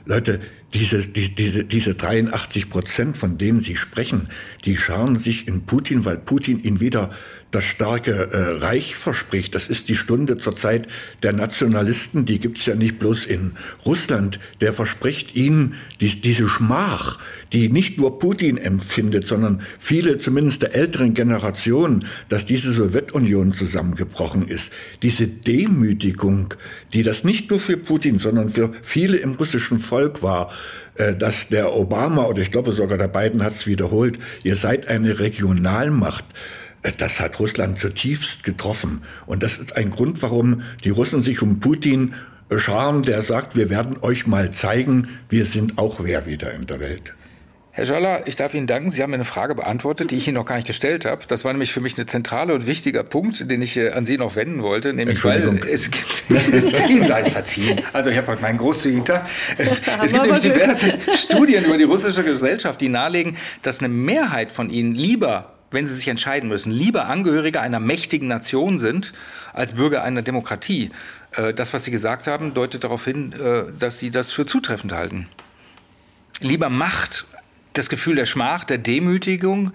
[0.07, 0.41] Leute,
[0.73, 4.31] diese, die, diese, diese 83 Prozent, von denen Sie sprechen,
[4.65, 7.11] die scharen sich in Putin, weil Putin ihn wieder
[7.57, 9.55] das starke äh, Reich verspricht.
[9.55, 10.89] Das ist die Stunde zur Zeit
[11.23, 13.53] der Nationalisten, die gibt's ja nicht bloß in
[13.87, 14.39] Russland.
[14.61, 17.19] Der verspricht ihnen die, diese Schmach,
[17.55, 24.47] die nicht nur Putin empfindet, sondern viele, zumindest der älteren Generation, dass diese Sowjetunion zusammengebrochen
[24.49, 24.71] ist.
[25.01, 26.53] Diese Demütigung,
[26.93, 30.53] die das nicht nur für Putin, sondern für viele im russischen Volk war,
[30.97, 34.89] äh, dass der Obama oder ich glaube sogar der Biden hat es wiederholt, ihr seid
[34.89, 36.27] eine Regionalmacht.
[36.87, 39.03] Äh, das hat Russland zutiefst getroffen.
[39.27, 42.15] Und das ist ein Grund, warum die Russen sich um Putin
[42.57, 46.81] scharen, der sagt, wir werden euch mal zeigen, wir sind auch wer wieder in der
[46.81, 47.15] Welt.
[47.73, 48.89] Herr Scholler, ich darf Ihnen danken.
[48.89, 51.25] Sie haben mir eine Frage beantwortet, die ich Ihnen noch gar nicht gestellt habe.
[51.29, 54.17] Das war nämlich für mich ein zentraler und wichtiger Punkt, den ich äh, an Sie
[54.17, 54.95] noch wenden wollte.
[54.95, 56.25] Nämlich, weil es gibt,
[56.55, 57.83] es Ihnen sei verziehen.
[57.93, 59.29] Also ich habe heute meinen großzügigen Tag.
[59.59, 64.71] Es gibt nämlich diverse Studien über die russische Gesellschaft, die nahelegen, dass eine Mehrheit von
[64.71, 69.13] Ihnen lieber wenn sie sich entscheiden müssen, lieber Angehörige einer mächtigen Nation sind
[69.53, 70.91] als Bürger einer Demokratie.
[71.33, 74.93] Äh, das, was Sie gesagt haben, deutet darauf hin, äh, dass Sie das für zutreffend
[74.93, 75.29] halten.
[76.41, 77.27] Lieber Macht,
[77.73, 79.73] das Gefühl der Schmach, der Demütigung,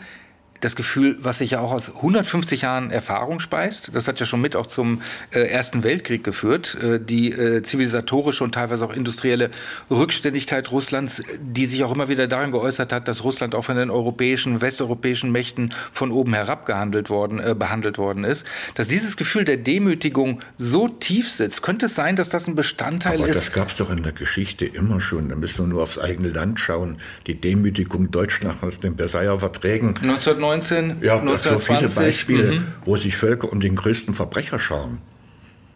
[0.62, 3.92] das Gefühl, was sich ja auch aus 150 Jahren Erfahrung speist.
[3.94, 5.02] Das hat ja schon mit auch zum
[5.32, 6.78] äh, Ersten Weltkrieg geführt.
[6.82, 9.50] Äh, die äh, zivilisatorische und teilweise auch industrielle
[9.90, 13.90] Rückständigkeit Russlands, die sich auch immer wieder darin geäußert hat, dass Russland auch von den
[13.90, 18.46] europäischen, westeuropäischen Mächten von oben herab gehandelt worden, äh, behandelt worden ist.
[18.76, 23.20] Dass dieses Gefühl der Demütigung so tief sitzt, könnte es sein, dass das ein Bestandteil
[23.20, 23.38] Aber ist.
[23.38, 25.30] Das gab es doch in der Geschichte immer schon.
[25.30, 26.98] Da müssen wir nur aufs eigene Land schauen.
[27.26, 29.90] Die Demütigung Deutschlands aus den Versailler Verträgen.
[29.90, 31.46] 1990 19, ja, 1920.
[31.48, 32.68] so viele Beispiele, mhm.
[32.86, 35.00] wo sich Völker um den größten Verbrecher schauen,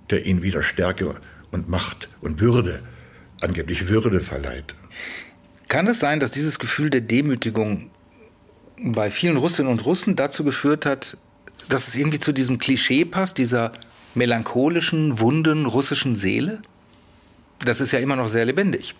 [0.10, 1.16] der ihnen wieder Stärke
[1.52, 2.82] und Macht und Würde,
[3.42, 4.76] angeblich Würde verleiht.
[5.70, 7.90] Kann es sein, dass dieses Gefühl der Demütigung
[8.78, 11.18] bei vielen Russinnen und Russen dazu geführt hat,
[11.70, 13.72] dass es irgendwie zu diesem Klischee passt, dieser
[14.14, 16.62] melancholischen, wunden russischen Seele?
[17.64, 18.94] Das ist ja immer noch sehr lebendig.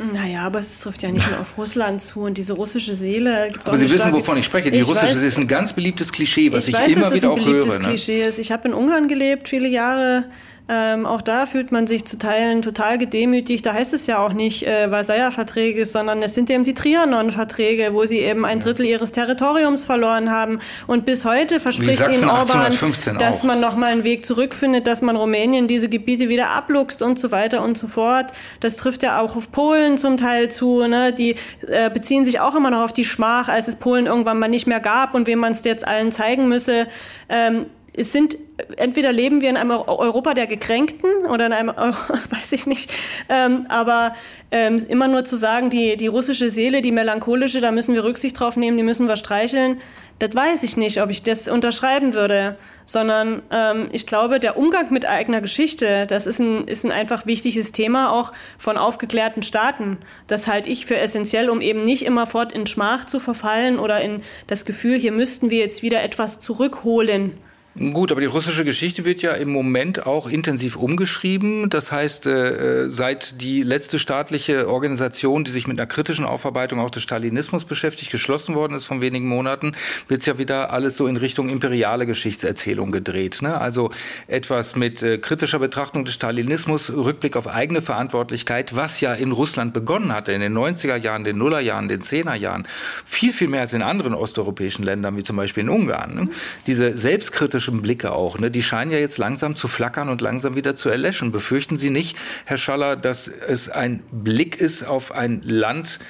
[0.00, 3.52] Naja, aber es trifft ja nicht nur auf Russland zu und diese russische Seele.
[3.64, 4.70] aber Sie wissen, wovon ich spreche.
[4.70, 7.30] Die ich russische weiß, ist ein ganz beliebtes Klischee, was ich, ich weiß, immer wieder
[7.30, 7.60] auch höre.
[7.60, 8.38] Ich weiß, dass es ein beliebtes Klischee ist.
[8.38, 10.24] Ich habe in Ungarn gelebt, viele Jahre.
[10.72, 13.66] Ähm, auch da fühlt man sich zu Teilen total gedemütigt.
[13.66, 18.06] Da heißt es ja auch nicht äh, Versailler-Verträge, sondern es sind eben die Trianon-Verträge, wo
[18.06, 20.60] sie eben ein Drittel ihres Territoriums verloren haben.
[20.86, 22.72] Und bis heute verspricht ihnen Orban,
[23.18, 27.32] dass man nochmal einen Weg zurückfindet, dass man Rumänien diese Gebiete wieder abluchst und so
[27.32, 28.26] weiter und so fort.
[28.60, 30.86] Das trifft ja auch auf Polen zum Teil zu.
[30.86, 31.12] Ne?
[31.12, 31.34] Die
[31.66, 34.68] äh, beziehen sich auch immer noch auf die Schmach, als es Polen irgendwann mal nicht
[34.68, 36.86] mehr gab und wem man es jetzt allen zeigen müsse.
[37.28, 38.36] Ähm, es sind
[38.76, 41.68] entweder leben wir in einem Europa der Gekränkten oder in einem,
[42.30, 42.92] weiß ich nicht,
[43.28, 44.14] ähm, aber
[44.50, 48.38] ähm, immer nur zu sagen, die, die russische Seele, die melancholische, da müssen wir Rücksicht
[48.38, 49.80] drauf nehmen, die müssen wir streicheln,
[50.18, 54.92] das weiß ich nicht, ob ich das unterschreiben würde, sondern ähm, ich glaube, der Umgang
[54.92, 59.96] mit eigener Geschichte, das ist ein, ist ein einfach wichtiges Thema auch von aufgeklärten Staaten.
[60.26, 64.22] Das halte ich für essentiell, um eben nicht immerfort in Schmach zu verfallen oder in
[64.46, 67.38] das Gefühl, hier müssten wir jetzt wieder etwas zurückholen
[67.80, 71.70] Gut, aber die russische Geschichte wird ja im Moment auch intensiv umgeschrieben.
[71.70, 76.90] Das heißt, äh, seit die letzte staatliche Organisation, die sich mit einer kritischen Aufarbeitung auch
[76.90, 79.72] des Stalinismus beschäftigt, geschlossen worden ist von wenigen Monaten,
[80.08, 83.38] wird es ja wieder alles so in Richtung imperiale Geschichtserzählung gedreht.
[83.40, 83.58] Ne?
[83.58, 83.90] Also
[84.26, 89.72] etwas mit äh, kritischer Betrachtung des Stalinismus, Rückblick auf eigene Verantwortlichkeit, was ja in Russland
[89.72, 92.68] begonnen hatte in den 90er Jahren, den Nullerjahren, den Zehnerjahren,
[93.06, 96.14] viel, viel mehr als in anderen osteuropäischen Ländern, wie zum Beispiel in Ungarn.
[96.14, 96.28] Ne?
[96.66, 98.50] Diese selbstkritische kritischen Blicke auch, ne?
[98.50, 101.32] die scheinen ja jetzt langsam zu flackern und langsam wieder zu erlöschen.
[101.32, 106.00] Befürchten Sie nicht, Herr Schaller, dass es ein Blick ist auf ein Land,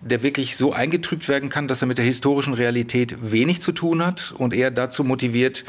[0.00, 4.04] der wirklich so eingetrübt werden kann, dass er mit der historischen Realität wenig zu tun
[4.04, 5.64] hat und eher dazu motiviert,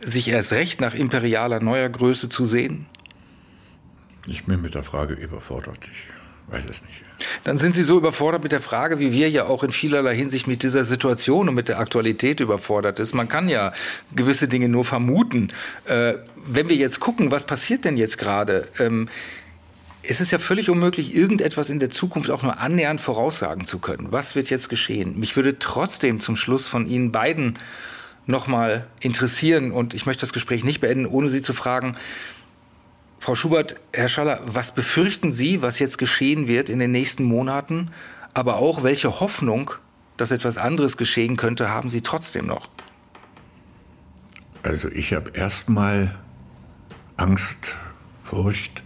[0.00, 2.86] sich erst recht nach imperialer neuer Größe zu sehen?
[4.26, 5.78] Ich bin mit der Frage überfordert.
[5.90, 6.17] Ich
[6.50, 7.02] weiß es nicht.
[7.44, 10.46] Dann sind Sie so überfordert mit der Frage, wie wir ja auch in vielerlei Hinsicht
[10.46, 13.14] mit dieser Situation und mit der Aktualität überfordert ist.
[13.14, 13.72] Man kann ja
[14.14, 15.52] gewisse Dinge nur vermuten.
[15.84, 18.68] Äh, wenn wir jetzt gucken, was passiert denn jetzt gerade?
[18.78, 19.08] Ähm,
[20.02, 24.08] es ist ja völlig unmöglich, irgendetwas in der Zukunft auch nur annähernd voraussagen zu können.
[24.10, 25.18] Was wird jetzt geschehen?
[25.18, 27.58] Mich würde trotzdem zum Schluss von Ihnen beiden
[28.26, 31.96] nochmal interessieren und ich möchte das Gespräch nicht beenden, ohne Sie zu fragen,
[33.20, 37.90] Frau Schubert, Herr Schaller, was befürchten Sie, was jetzt geschehen wird in den nächsten Monaten?
[38.32, 39.72] Aber auch welche Hoffnung,
[40.16, 42.68] dass etwas anderes geschehen könnte, haben Sie trotzdem noch?
[44.62, 46.14] Also ich habe erstmal
[47.16, 47.76] Angst,
[48.22, 48.82] Furcht,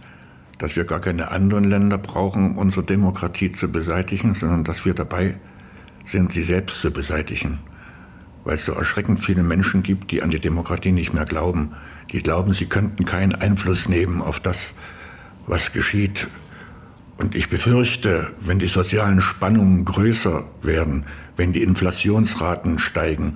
[0.57, 4.93] dass wir gar keine anderen Länder brauchen, um unsere Demokratie zu beseitigen, sondern dass wir
[4.93, 5.37] dabei
[6.05, 7.59] sind, sie selbst zu beseitigen.
[8.43, 11.73] Weil es so erschreckend viele Menschen gibt, die an die Demokratie nicht mehr glauben
[12.13, 14.73] die glauben, sie könnten keinen Einfluss nehmen auf das,
[15.47, 16.27] was geschieht.
[17.17, 21.05] Und ich befürchte, wenn die sozialen Spannungen größer werden,
[21.35, 23.33] wenn die Inflationsraten steigen,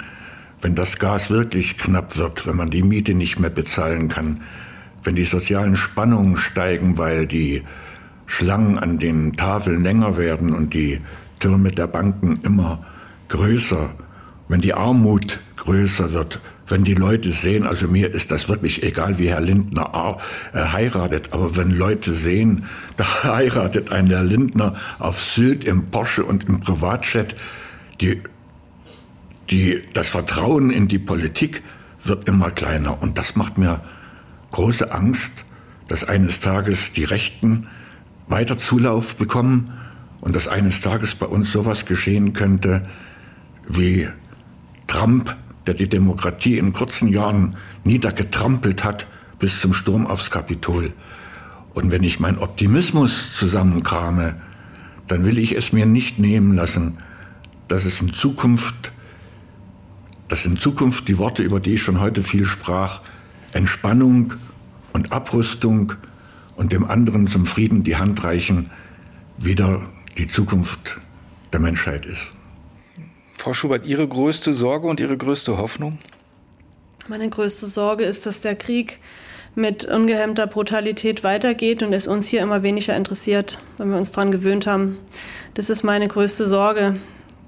[0.61, 4.41] wenn das Gas wirklich knapp wird, wenn man die Miete nicht mehr bezahlen kann,
[5.03, 7.63] wenn die sozialen Spannungen steigen, weil die
[8.25, 11.01] Schlangen an den Tafeln länger werden und die
[11.39, 12.85] Türme der Banken immer
[13.29, 13.93] größer,
[14.47, 19.17] wenn die Armut größer wird, wenn die Leute sehen, also mir ist das wirklich egal,
[19.17, 20.17] wie Herr Lindner
[20.53, 22.65] äh, heiratet, aber wenn Leute sehen,
[22.97, 27.35] da heiratet ein Herr Lindner auf Sylt im Porsche und im Privatjet,
[28.01, 28.21] die,
[29.49, 31.63] die, das Vertrauen in die Politik
[32.03, 33.01] wird immer kleiner.
[33.01, 33.81] Und das macht mir
[34.51, 35.31] große Angst,
[35.87, 37.67] dass eines Tages die Rechten
[38.27, 39.73] weiter Zulauf bekommen
[40.19, 42.87] und dass eines Tages bei uns sowas geschehen könnte
[43.67, 44.07] wie
[44.87, 45.35] Trump
[45.67, 49.07] der die Demokratie in kurzen Jahren niedergetrampelt hat
[49.37, 50.93] bis zum Sturm aufs Kapitol.
[51.73, 54.41] Und wenn ich meinen Optimismus zusammenkrame,
[55.07, 56.97] dann will ich es mir nicht nehmen lassen,
[57.67, 58.93] dass es in Zukunft,
[60.27, 63.01] dass in Zukunft die Worte, über die ich schon heute viel sprach,
[63.53, 64.33] Entspannung
[64.93, 65.93] und Abrüstung
[66.55, 68.69] und dem anderen zum Frieden die Hand reichen,
[69.37, 69.87] wieder
[70.17, 70.99] die Zukunft
[71.53, 72.33] der Menschheit ist.
[73.47, 75.99] Frau Schubert, Ihre größte Sorge und Ihre größte Hoffnung?
[77.07, 78.99] Meine größte Sorge ist, dass der Krieg
[79.55, 84.31] mit ungehemmter Brutalität weitergeht und es uns hier immer weniger interessiert, wenn wir uns daran
[84.31, 84.97] gewöhnt haben.
[85.53, 86.97] Das ist meine größte Sorge,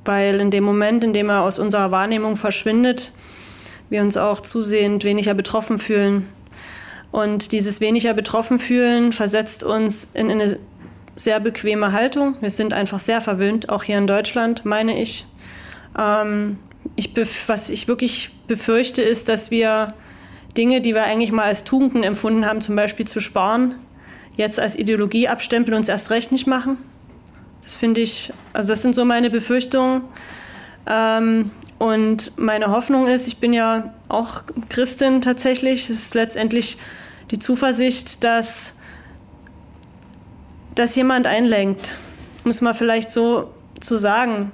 [0.06, 3.12] weil in dem Moment, in dem er aus unserer Wahrnehmung verschwindet,
[3.90, 6.30] wir uns auch zusehend weniger betroffen fühlen.
[7.12, 10.58] Und dieses weniger betroffen fühlen versetzt uns in eine
[11.18, 12.36] sehr bequeme Haltung.
[12.40, 15.26] Wir sind einfach sehr verwöhnt, auch hier in Deutschland, meine ich.
[16.00, 16.58] Ähm,
[16.96, 17.12] ich
[17.48, 19.94] was ich wirklich befürchte, ist, dass wir
[20.58, 23.76] Dinge, die wir eigentlich mal als Tugenden empfunden haben, zum Beispiel zu sparen,
[24.36, 26.78] jetzt als Ideologie abstempeln und es erst recht nicht machen.
[27.62, 30.04] Das finde ich, also das sind so meine Befürchtungen.
[30.88, 36.78] Ähm, und meine Hoffnung ist, ich bin ja auch Christin tatsächlich, es ist letztendlich
[37.32, 38.74] die Zuversicht, dass,
[40.76, 41.96] dass jemand einlenkt,
[42.44, 44.52] um es mal vielleicht so zu sagen.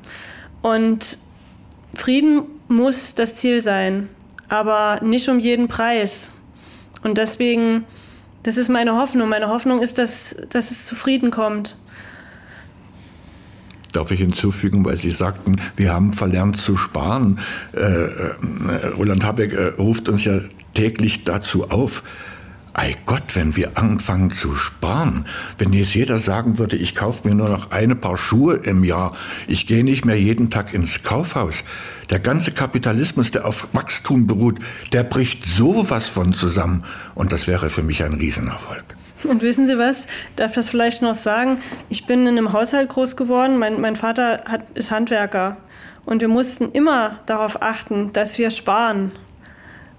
[0.61, 1.19] Und
[1.95, 4.09] Frieden muss das Ziel sein,
[4.47, 6.31] aber nicht um jeden Preis.
[7.03, 7.85] Und deswegen,
[8.43, 9.29] das ist meine Hoffnung.
[9.29, 11.77] Meine Hoffnung ist, dass, dass es zu Frieden kommt.
[13.91, 17.39] Darf ich hinzufügen, weil Sie sagten, wir haben verlernt zu sparen.
[17.73, 20.39] Äh, äh, Roland Habeck äh, ruft uns ja
[20.73, 22.03] täglich dazu auf,
[22.77, 27.33] Ei Gott, wenn wir anfangen zu sparen, wenn jetzt jeder sagen würde, ich kaufe mir
[27.33, 29.15] nur noch eine Paar Schuhe im Jahr,
[29.47, 31.63] ich gehe nicht mehr jeden Tag ins Kaufhaus.
[32.09, 34.59] Der ganze Kapitalismus, der auf Wachstum beruht,
[34.91, 36.83] der bricht sowas von zusammen.
[37.15, 38.83] Und das wäre für mich ein Riesenerfolg.
[39.23, 40.05] Und wissen Sie was?
[40.35, 41.59] Darf das vielleicht noch sagen?
[41.87, 43.57] Ich bin in einem Haushalt groß geworden.
[43.57, 45.55] Mein, mein Vater hat, ist Handwerker.
[46.03, 49.13] Und wir mussten immer darauf achten, dass wir sparen.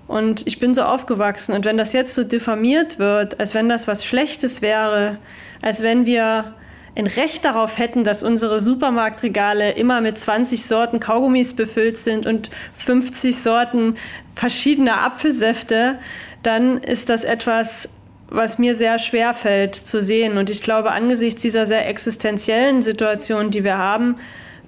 [0.07, 1.55] Und ich bin so aufgewachsen.
[1.55, 5.19] Und wenn das jetzt so diffamiert wird, als wenn das was Schlechtes wäre,
[5.63, 6.55] als wenn wir
[6.97, 12.51] ein Recht darauf hätten, dass unsere Supermarktregale immer mit 20 Sorten Kaugummis befüllt sind und
[12.79, 13.97] 50 Sorten
[14.35, 15.99] verschiedener Apfelsäfte,
[16.43, 17.89] dann ist das etwas,
[18.29, 20.39] was mir sehr schwer fällt zu sehen.
[20.39, 24.17] Und ich glaube, angesichts dieser sehr existenziellen Situation, die wir haben,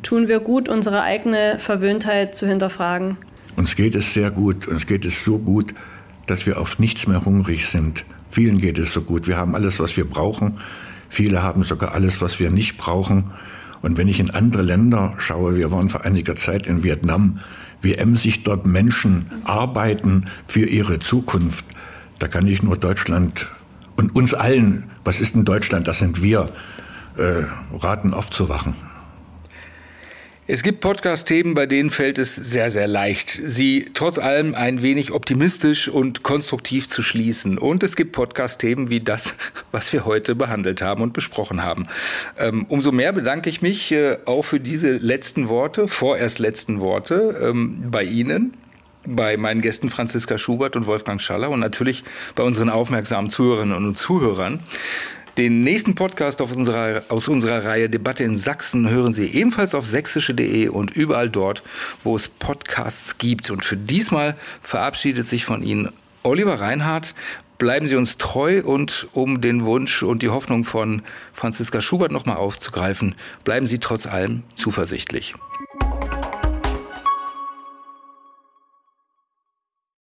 [0.03, 3.17] tun wir gut, unsere eigene Verwöhntheit zu hinterfragen.
[3.59, 4.69] Uns geht es sehr gut.
[4.69, 5.75] Uns geht es so gut,
[6.27, 8.05] dass wir auf nichts mehr hungrig sind.
[8.31, 9.27] Vielen geht es so gut.
[9.27, 10.61] Wir haben alles, was wir brauchen.
[11.09, 13.33] Viele haben sogar alles, was wir nicht brauchen.
[13.83, 17.41] Und wenn ich in andere Länder schaue, wir waren vor einiger Zeit in Vietnam,
[17.83, 21.65] wie emsig dort Menschen arbeiten für ihre Zukunft,
[22.21, 23.49] da kann ich nur Deutschland
[23.97, 26.49] und uns allen, was ist denn Deutschland, das sind wir,
[27.17, 27.43] äh,
[27.77, 28.75] raten aufzuwachen.
[30.51, 35.13] Es gibt Podcast-Themen, bei denen fällt es sehr, sehr leicht, sie trotz allem ein wenig
[35.13, 37.59] optimistisch und konstruktiv zu schließen.
[37.59, 39.35] Und es gibt Podcast-Themen wie das,
[39.73, 41.87] was wir heute behandelt haben und besprochen haben.
[42.39, 47.39] Ähm, umso mehr bedanke ich mich äh, auch für diese letzten Worte, vorerst letzten Worte
[47.43, 48.55] ähm, bei Ihnen
[49.07, 53.95] bei meinen Gästen Franziska Schubert und Wolfgang Schaller und natürlich bei unseren aufmerksamen Zuhörerinnen und
[53.97, 54.61] Zuhörern.
[55.39, 60.67] Den nächsten Podcast unserer, aus unserer Reihe Debatte in Sachsen hören Sie ebenfalls auf sächsische.de
[60.67, 61.63] und überall dort,
[62.03, 63.49] wo es Podcasts gibt.
[63.51, 65.93] Und für diesmal verabschiedet sich von Ihnen
[66.25, 67.15] Oliver Reinhardt.
[67.59, 72.37] Bleiben Sie uns treu und um den Wunsch und die Hoffnung von Franziska Schubert nochmal
[72.37, 73.15] aufzugreifen,
[73.45, 75.35] bleiben Sie trotz allem zuversichtlich.